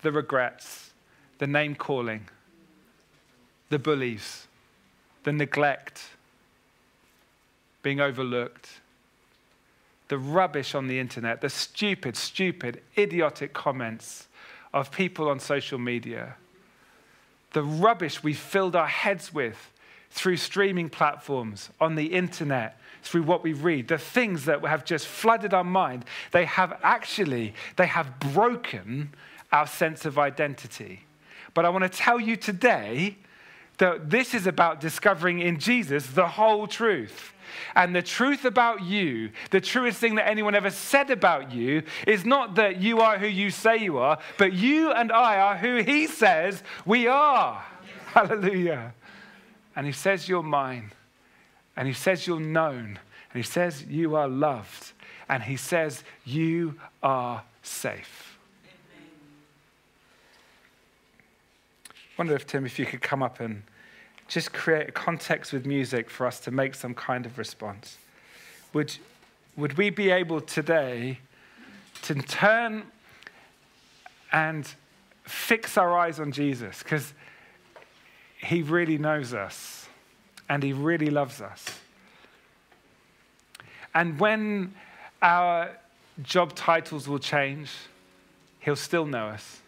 the 0.02 0.12
regrets, 0.12 0.90
the 1.38 1.46
name 1.46 1.74
calling, 1.74 2.28
the 3.70 3.78
bullies, 3.78 4.46
the 5.24 5.32
neglect, 5.32 6.02
being 7.82 8.00
overlooked, 8.00 8.79
the 10.10 10.18
rubbish 10.18 10.74
on 10.74 10.88
the 10.88 10.98
internet, 10.98 11.40
the 11.40 11.48
stupid, 11.48 12.16
stupid, 12.16 12.82
idiotic 12.98 13.52
comments 13.52 14.26
of 14.74 14.90
people 14.90 15.28
on 15.28 15.38
social 15.38 15.78
media, 15.78 16.34
the 17.52 17.62
rubbish 17.62 18.20
we 18.20 18.34
filled 18.34 18.74
our 18.74 18.88
heads 18.88 19.32
with 19.32 19.72
through 20.10 20.36
streaming 20.36 20.88
platforms, 20.88 21.70
on 21.80 21.94
the 21.94 22.06
internet, 22.06 22.76
through 23.04 23.22
what 23.22 23.44
we 23.44 23.52
read, 23.52 23.86
the 23.86 23.98
things 23.98 24.46
that 24.46 24.64
have 24.64 24.84
just 24.84 25.06
flooded 25.06 25.54
our 25.54 25.62
mind, 25.62 26.04
they 26.32 26.44
have 26.44 26.76
actually, 26.82 27.54
they 27.76 27.86
have 27.86 28.18
broken 28.18 29.14
our 29.52 29.68
sense 29.68 30.04
of 30.04 30.18
identity. 30.18 31.04
But 31.54 31.64
I 31.64 31.68
want 31.68 31.84
to 31.84 31.88
tell 31.88 32.18
you 32.18 32.34
today 32.34 33.16
that 33.80 34.10
this 34.10 34.34
is 34.34 34.46
about 34.46 34.80
discovering 34.80 35.40
in 35.40 35.58
Jesus 35.58 36.06
the 36.06 36.28
whole 36.28 36.66
truth. 36.66 37.32
And 37.74 37.96
the 37.96 38.02
truth 38.02 38.44
about 38.44 38.82
you, 38.82 39.30
the 39.50 39.60
truest 39.60 39.98
thing 39.98 40.14
that 40.16 40.28
anyone 40.28 40.54
ever 40.54 40.70
said 40.70 41.10
about 41.10 41.50
you, 41.52 41.82
is 42.06 42.24
not 42.24 42.56
that 42.56 42.80
you 42.80 43.00
are 43.00 43.18
who 43.18 43.26
you 43.26 43.50
say 43.50 43.78
you 43.78 43.98
are, 43.98 44.18
but 44.38 44.52
you 44.52 44.92
and 44.92 45.10
I 45.10 45.40
are 45.40 45.56
who 45.56 45.82
He 45.82 46.06
says 46.06 46.62
we 46.84 47.06
are. 47.06 47.64
Hallelujah. 48.06 48.94
And 49.74 49.86
He 49.86 49.92
says 49.92 50.28
you're 50.28 50.42
mine. 50.42 50.92
And 51.76 51.88
He 51.88 51.94
says 51.94 52.26
you're 52.26 52.38
known. 52.38 52.98
And 53.32 53.36
He 53.36 53.42
says 53.42 53.84
you 53.88 54.14
are 54.14 54.28
loved. 54.28 54.92
And 55.28 55.42
He 55.42 55.56
says 55.56 56.04
you 56.24 56.76
are 57.02 57.42
safe. 57.62 58.38
I 61.88 61.92
wonder 62.18 62.34
if, 62.34 62.46
Tim, 62.46 62.66
if 62.66 62.78
you 62.78 62.84
could 62.84 63.00
come 63.00 63.22
up 63.22 63.40
and 63.40 63.62
just 64.30 64.52
create 64.52 64.88
a 64.88 64.92
context 64.92 65.52
with 65.52 65.66
music 65.66 66.08
for 66.08 66.24
us 66.24 66.38
to 66.38 66.52
make 66.52 66.76
some 66.76 66.94
kind 66.94 67.26
of 67.26 67.36
response. 67.36 67.98
Would, 68.72 68.96
would 69.56 69.76
we 69.76 69.90
be 69.90 70.10
able 70.10 70.40
today 70.40 71.18
to 72.02 72.14
turn 72.14 72.84
and 74.30 74.72
fix 75.24 75.76
our 75.76 75.98
eyes 75.98 76.20
on 76.20 76.30
Jesus? 76.30 76.80
Because 76.80 77.12
he 78.36 78.62
really 78.62 78.98
knows 78.98 79.34
us 79.34 79.88
and 80.48 80.62
he 80.62 80.72
really 80.72 81.10
loves 81.10 81.40
us. 81.40 81.80
And 83.92 84.20
when 84.20 84.72
our 85.20 85.76
job 86.22 86.54
titles 86.54 87.08
will 87.08 87.18
change, 87.18 87.72
he'll 88.60 88.76
still 88.76 89.06
know 89.06 89.26
us, 89.26 89.60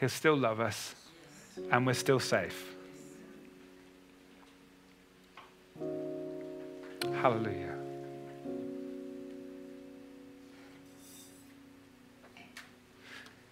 he'll 0.00 0.08
still 0.08 0.36
love 0.36 0.60
us, 0.60 0.94
and 1.70 1.86
we're 1.86 1.92
still 1.92 2.20
safe. 2.20 2.77
Hallelujah. 7.20 7.74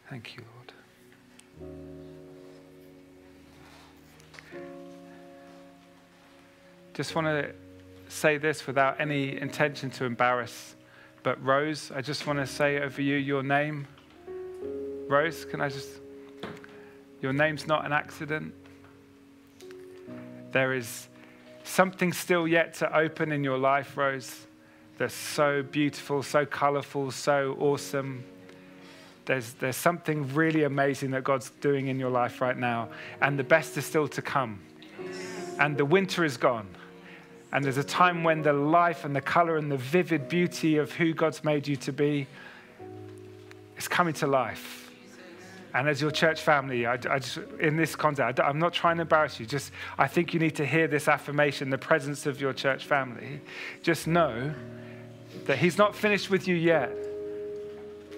Thank 0.08 0.36
you, 0.36 0.44
Lord. 0.54 0.72
Just 6.94 7.16
want 7.16 7.26
to 7.26 7.52
say 8.06 8.38
this 8.38 8.68
without 8.68 9.00
any 9.00 9.36
intention 9.36 9.90
to 9.90 10.04
embarrass, 10.04 10.76
but 11.24 11.44
Rose, 11.44 11.90
I 11.92 12.02
just 12.02 12.24
want 12.24 12.38
to 12.38 12.46
say 12.46 12.78
over 12.78 13.02
you 13.02 13.16
your 13.16 13.42
name. 13.42 13.88
Rose, 15.08 15.44
can 15.44 15.60
I 15.60 15.70
just. 15.70 15.88
Your 17.20 17.32
name's 17.32 17.66
not 17.66 17.84
an 17.84 17.92
accident. 17.92 18.54
There 20.52 20.72
is 20.72 21.08
something 21.66 22.12
still 22.12 22.46
yet 22.46 22.74
to 22.74 22.96
open 22.96 23.32
in 23.32 23.44
your 23.44 23.58
life, 23.58 23.96
Rose, 23.96 24.46
that's 24.98 25.14
so 25.14 25.62
beautiful, 25.62 26.22
so 26.22 26.46
colorful, 26.46 27.10
so 27.10 27.56
awesome. 27.60 28.24
There's, 29.26 29.52
there's 29.54 29.76
something 29.76 30.32
really 30.34 30.62
amazing 30.62 31.10
that 31.10 31.24
God's 31.24 31.50
doing 31.60 31.88
in 31.88 31.98
your 31.98 32.10
life 32.10 32.40
right 32.40 32.56
now, 32.56 32.88
and 33.20 33.38
the 33.38 33.44
best 33.44 33.76
is 33.76 33.84
still 33.84 34.08
to 34.08 34.22
come. 34.22 34.60
And 35.58 35.76
the 35.76 35.84
winter 35.84 36.24
is 36.24 36.36
gone. 36.36 36.68
And 37.52 37.64
there's 37.64 37.78
a 37.78 37.84
time 37.84 38.24
when 38.24 38.42
the 38.42 38.52
life 38.52 39.04
and 39.04 39.14
the 39.14 39.20
color 39.20 39.56
and 39.56 39.70
the 39.70 39.76
vivid 39.76 40.28
beauty 40.28 40.76
of 40.76 40.92
who 40.92 41.14
God's 41.14 41.44
made 41.44 41.66
you 41.66 41.76
to 41.76 41.92
be 41.92 42.26
is 43.76 43.88
coming 43.88 44.14
to 44.14 44.26
life. 44.26 44.85
And 45.76 45.90
as 45.90 46.00
your 46.00 46.10
church 46.10 46.40
family, 46.40 46.86
I, 46.86 46.94
I 46.94 47.18
just, 47.18 47.36
in 47.60 47.76
this 47.76 47.94
context, 47.94 48.40
I, 48.40 48.48
am 48.48 48.58
not 48.58 48.72
trying 48.72 48.96
to 48.96 49.02
embarrass 49.02 49.38
you. 49.38 49.44
Just, 49.44 49.72
I 49.98 50.06
think 50.06 50.32
you 50.32 50.40
need 50.40 50.56
to 50.56 50.64
hear 50.64 50.88
this 50.88 51.06
affirmation, 51.06 51.68
the 51.68 51.76
presence 51.76 52.24
of 52.24 52.40
your 52.40 52.54
church 52.54 52.86
family. 52.86 53.42
Just 53.82 54.06
know 54.06 54.54
that 55.44 55.58
He's 55.58 55.76
not 55.76 55.94
finished 55.94 56.30
with 56.30 56.48
you 56.48 56.54
yet. 56.54 56.90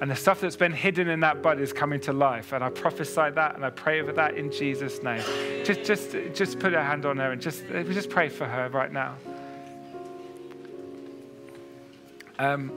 And 0.01 0.09
the 0.09 0.15
stuff 0.15 0.41
that's 0.41 0.55
been 0.55 0.73
hidden 0.73 1.09
in 1.09 1.19
that 1.21 1.43
bud 1.43 1.61
is 1.61 1.73
coming 1.73 1.99
to 2.03 2.13
life. 2.13 2.53
And 2.53 2.63
I 2.63 2.71
prophesy 2.71 3.31
that 3.35 3.57
and 3.57 3.65
I 3.65 3.71
pray 3.71 4.01
over 4.01 4.13
that 4.13 4.37
in 4.37 4.53
Jesus' 4.53 5.03
name. 5.03 5.25
Just, 5.65 5.83
just, 5.83 6.17
just 6.35 6.61
put 6.61 6.75
a 6.75 6.81
hand 6.81 7.07
on 7.07 7.17
her 7.17 7.33
and 7.33 7.43
just, 7.43 7.67
just 7.67 8.09
pray 8.09 8.29
for 8.29 8.47
her 8.47 8.69
right 8.69 8.93
now. 8.93 9.17
Um, 12.39 12.71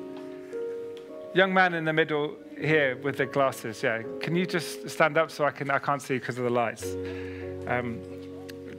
young 1.36 1.54
man 1.54 1.76
in 1.76 1.86
the 1.86 1.94
middle, 1.94 2.36
here 2.62 2.98
with 2.98 3.18
the 3.18 3.26
glasses, 3.26 3.82
yeah. 3.84 4.04
Can 4.20 4.36
you 4.36 4.46
just 4.46 4.90
stand 4.90 5.18
up 5.18 5.32
so 5.32 5.46
I 5.46 5.52
can? 5.52 5.70
I 5.70 5.80
can't 5.80 6.02
see 6.02 6.16
because 6.16 6.38
of 6.38 6.44
the 6.44 6.50
lights. 6.50 6.96
Um, 7.68 8.00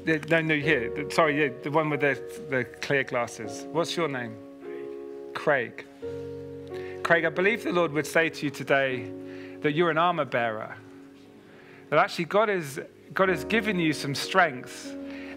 no, 0.05 0.41
no, 0.41 0.55
here. 0.57 1.11
Sorry, 1.11 1.43
yeah, 1.43 1.53
the 1.62 1.70
one 1.70 1.91
with 1.91 2.01
the, 2.01 2.20
the 2.51 2.64
clear 2.80 3.05
glasses. 3.05 3.66
What's 3.70 3.97
your 3.97 4.09
name? 4.09 4.37
Craig. 5.35 5.85
Craig, 7.03 7.24
I 7.24 7.30
believe 7.30 7.64
the 7.64 7.72
Lord 7.72 7.93
would 7.93 8.07
say 8.07 8.28
to 8.28 8.45
you 8.47 8.51
today 8.51 9.11
that 9.61 9.72
you're 9.72 9.91
an 9.91 9.99
armor 9.99 10.24
bearer. 10.24 10.76
That 11.91 11.99
actually 11.99 12.26
God 12.26 12.49
is 12.49 12.80
God 13.12 13.28
has 13.28 13.45
given 13.45 13.78
you 13.78 13.93
some 13.93 14.14
strengths 14.14 14.95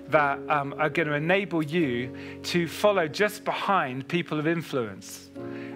that 0.07 0.39
um, 0.49 0.73
are 0.77 0.89
going 0.89 1.07
to 1.07 1.15
enable 1.15 1.63
you 1.63 2.39
to 2.43 2.67
follow 2.67 3.07
just 3.07 3.43
behind 3.43 4.07
people 4.07 4.39
of 4.39 4.47
influence. 4.47 5.29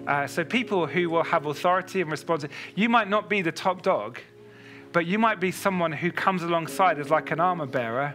Uh, 0.06 0.26
so, 0.26 0.44
people 0.44 0.86
who 0.86 1.10
will 1.10 1.24
have 1.24 1.46
authority 1.46 2.00
and 2.00 2.10
responsibility. 2.10 2.54
You 2.74 2.88
might 2.88 3.08
not 3.08 3.28
be 3.28 3.42
the 3.42 3.52
top 3.52 3.82
dog, 3.82 4.18
but 4.92 5.06
you 5.06 5.18
might 5.18 5.40
be 5.40 5.50
someone 5.50 5.92
who 5.92 6.10
comes 6.10 6.42
alongside 6.42 6.98
as 6.98 7.10
like 7.10 7.30
an 7.30 7.40
armor 7.40 7.66
bearer, 7.66 8.14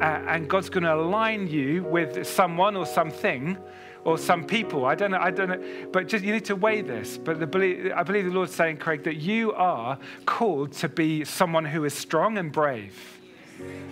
uh, 0.00 0.04
and 0.04 0.48
God's 0.48 0.70
going 0.70 0.84
to 0.84 0.94
align 0.94 1.48
you 1.48 1.84
with 1.84 2.26
someone 2.26 2.76
or 2.76 2.86
something 2.86 3.56
or 4.04 4.18
some 4.18 4.44
people. 4.44 4.84
I 4.84 4.94
don't 4.94 5.10
know. 5.10 5.18
I 5.18 5.30
don't 5.30 5.48
know. 5.48 5.88
But 5.92 6.08
just 6.08 6.24
you 6.24 6.32
need 6.32 6.44
to 6.46 6.56
weigh 6.56 6.82
this. 6.82 7.18
But 7.18 7.40
the, 7.40 7.92
I 7.94 8.02
believe 8.02 8.24
the 8.24 8.30
Lord's 8.30 8.54
saying, 8.54 8.78
Craig, 8.78 9.04
that 9.04 9.16
you 9.16 9.52
are 9.52 9.98
called 10.26 10.72
to 10.74 10.88
be 10.88 11.24
someone 11.24 11.64
who 11.64 11.84
is 11.84 11.94
strong 11.94 12.38
and 12.38 12.50
brave 12.50 13.17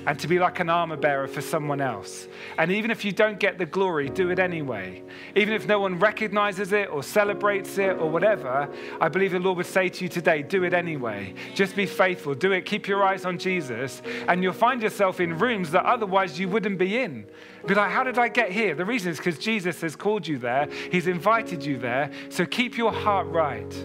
and 0.07 0.19
to 0.21 0.29
be 0.29 0.39
like 0.39 0.61
an 0.61 0.71
armor 0.71 0.97
bearer 0.97 1.27
for 1.27 1.41
someone 1.41 1.81
else. 1.81 2.29
And 2.59 2.71
even 2.71 2.91
if 2.91 3.05
you 3.05 3.11
don't 3.11 3.41
get 3.41 3.59
the 3.59 3.67
glory, 3.67 4.09
do 4.09 4.31
it 4.31 4.39
anyway. 4.39 5.03
Even 5.35 5.53
if 5.53 5.67
no 5.67 5.81
one 5.81 5.99
recognizes 5.99 6.73
it 6.73 6.89
or 6.91 7.03
celebrates 7.03 7.77
it 7.79 7.99
or 7.99 8.09
whatever, 8.09 8.69
I 9.01 9.09
believe 9.09 9.33
the 9.33 9.41
Lord 9.41 9.57
would 9.57 9.67
say 9.67 9.89
to 9.89 10.05
you 10.05 10.09
today, 10.09 10.43
do 10.43 10.63
it 10.65 10.73
anyway. 10.73 11.35
Just 11.55 11.75
be 11.75 11.87
faithful, 11.87 12.35
do 12.35 12.53
it, 12.53 12.65
keep 12.65 12.87
your 12.87 13.03
eyes 13.03 13.25
on 13.25 13.37
Jesus, 13.39 14.01
and 14.29 14.43
you'll 14.43 14.53
find 14.53 14.81
yourself 14.81 15.19
in 15.19 15.37
rooms 15.39 15.73
that 15.73 15.85
otherwise 15.85 16.39
you 16.39 16.49
wouldn't 16.49 16.79
be 16.79 16.99
in. 16.99 17.27
Be 17.67 17.75
like, 17.75 17.91
how 17.91 18.05
did 18.05 18.19
I 18.19 18.29
get 18.29 18.53
here? 18.53 18.77
The 18.77 18.85
reason 18.85 19.11
is 19.11 19.19
because 19.19 19.39
Jesus 19.39 19.81
has 19.81 19.97
called 19.97 20.27
you 20.27 20.39
there, 20.39 20.69
He's 20.93 21.09
invited 21.09 21.65
you 21.65 21.79
there. 21.79 22.13
So 22.29 22.47
keep 22.47 22.79
your 22.79 22.93
heart 22.93 23.27
right, 23.27 23.85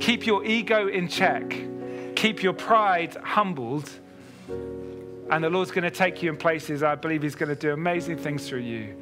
keep 0.00 0.26
your 0.26 0.44
ego 0.44 0.88
in 0.88 1.08
check, 1.08 1.54
keep 2.16 2.42
your 2.42 2.54
pride 2.54 3.16
humbled 3.22 3.90
and 5.32 5.42
the 5.42 5.48
Lord's 5.48 5.70
going 5.70 5.84
to 5.84 5.90
take 5.90 6.22
you 6.22 6.28
in 6.28 6.36
places. 6.36 6.82
I 6.82 6.94
believe 6.94 7.22
He's 7.22 7.34
going 7.34 7.48
to 7.48 7.56
do 7.56 7.72
amazing 7.72 8.18
things 8.18 8.46
through 8.46 8.60
you. 8.60 8.94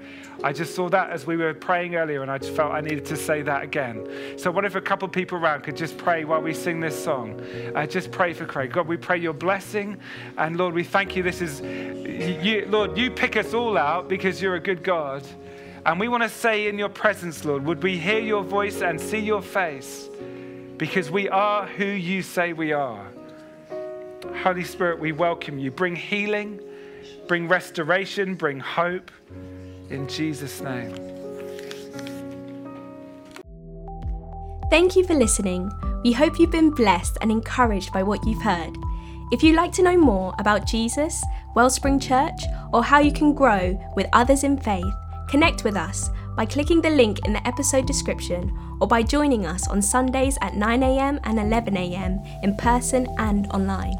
I 0.44 0.52
just 0.52 0.76
saw 0.76 0.88
that 0.88 1.10
as 1.10 1.26
we 1.26 1.36
were 1.36 1.52
praying 1.52 1.96
earlier, 1.96 2.22
and 2.22 2.30
I 2.30 2.38
just 2.38 2.54
felt 2.54 2.72
I 2.72 2.80
needed 2.80 3.04
to 3.06 3.16
say 3.16 3.42
that 3.42 3.64
again. 3.64 4.08
So, 4.38 4.52
what 4.52 4.64
if 4.64 4.76
a 4.76 4.80
couple 4.80 5.08
people 5.08 5.38
around 5.38 5.62
could 5.62 5.76
just 5.76 5.98
pray 5.98 6.24
while 6.24 6.40
we 6.40 6.54
sing 6.54 6.78
this 6.78 7.02
song? 7.02 7.44
Uh, 7.74 7.84
just 7.84 8.12
pray 8.12 8.32
for 8.32 8.46
Craig. 8.46 8.72
God, 8.72 8.86
we 8.86 8.96
pray 8.96 9.18
your 9.18 9.32
blessing. 9.32 9.98
And 10.38 10.56
Lord, 10.56 10.72
we 10.72 10.84
thank 10.84 11.16
you. 11.16 11.24
This 11.24 11.40
is, 11.42 11.60
you, 11.60 12.64
Lord, 12.68 12.96
you 12.96 13.10
pick 13.10 13.36
us 13.36 13.52
all 13.52 13.76
out 13.76 14.08
because 14.08 14.40
you're 14.40 14.54
a 14.54 14.60
good 14.60 14.84
God. 14.84 15.26
And 15.84 15.98
we 15.98 16.06
want 16.06 16.22
to 16.22 16.28
say 16.28 16.68
in 16.68 16.78
your 16.78 16.90
presence, 16.90 17.44
Lord, 17.44 17.64
would 17.64 17.82
we 17.82 17.98
hear 17.98 18.20
your 18.20 18.44
voice 18.44 18.82
and 18.82 19.00
see 19.00 19.18
your 19.18 19.42
face? 19.42 20.08
Because 20.76 21.10
we 21.10 21.28
are 21.28 21.66
who 21.66 21.84
you 21.84 22.22
say 22.22 22.52
we 22.52 22.72
are. 22.72 23.09
Holy 24.42 24.64
Spirit, 24.64 24.98
we 24.98 25.12
welcome 25.12 25.58
you. 25.58 25.70
Bring 25.70 25.96
healing, 25.96 26.60
bring 27.26 27.48
restoration, 27.48 28.34
bring 28.34 28.60
hope. 28.60 29.10
In 29.90 30.06
Jesus' 30.08 30.60
name. 30.60 30.94
Thank 34.70 34.94
you 34.94 35.04
for 35.04 35.14
listening. 35.14 35.70
We 36.04 36.12
hope 36.12 36.38
you've 36.38 36.50
been 36.50 36.70
blessed 36.70 37.18
and 37.20 37.30
encouraged 37.30 37.92
by 37.92 38.02
what 38.02 38.24
you've 38.26 38.42
heard. 38.42 38.76
If 39.32 39.42
you'd 39.42 39.56
like 39.56 39.72
to 39.72 39.82
know 39.82 39.96
more 39.96 40.34
about 40.38 40.66
Jesus, 40.66 41.22
Wellspring 41.54 41.98
Church, 42.00 42.40
or 42.72 42.84
how 42.84 42.98
you 43.00 43.12
can 43.12 43.34
grow 43.34 43.78
with 43.96 44.06
others 44.12 44.44
in 44.44 44.58
faith, 44.58 44.92
connect 45.28 45.64
with 45.64 45.76
us 45.76 46.08
by 46.36 46.46
clicking 46.46 46.80
the 46.80 46.90
link 46.90 47.26
in 47.26 47.32
the 47.32 47.46
episode 47.46 47.86
description 47.86 48.56
or 48.80 48.86
by 48.86 49.02
joining 49.02 49.44
us 49.44 49.68
on 49.68 49.82
Sundays 49.82 50.38
at 50.40 50.52
9am 50.52 51.20
and 51.24 51.38
11am 51.38 52.44
in 52.44 52.56
person 52.56 53.06
and 53.18 53.46
online. 53.48 53.98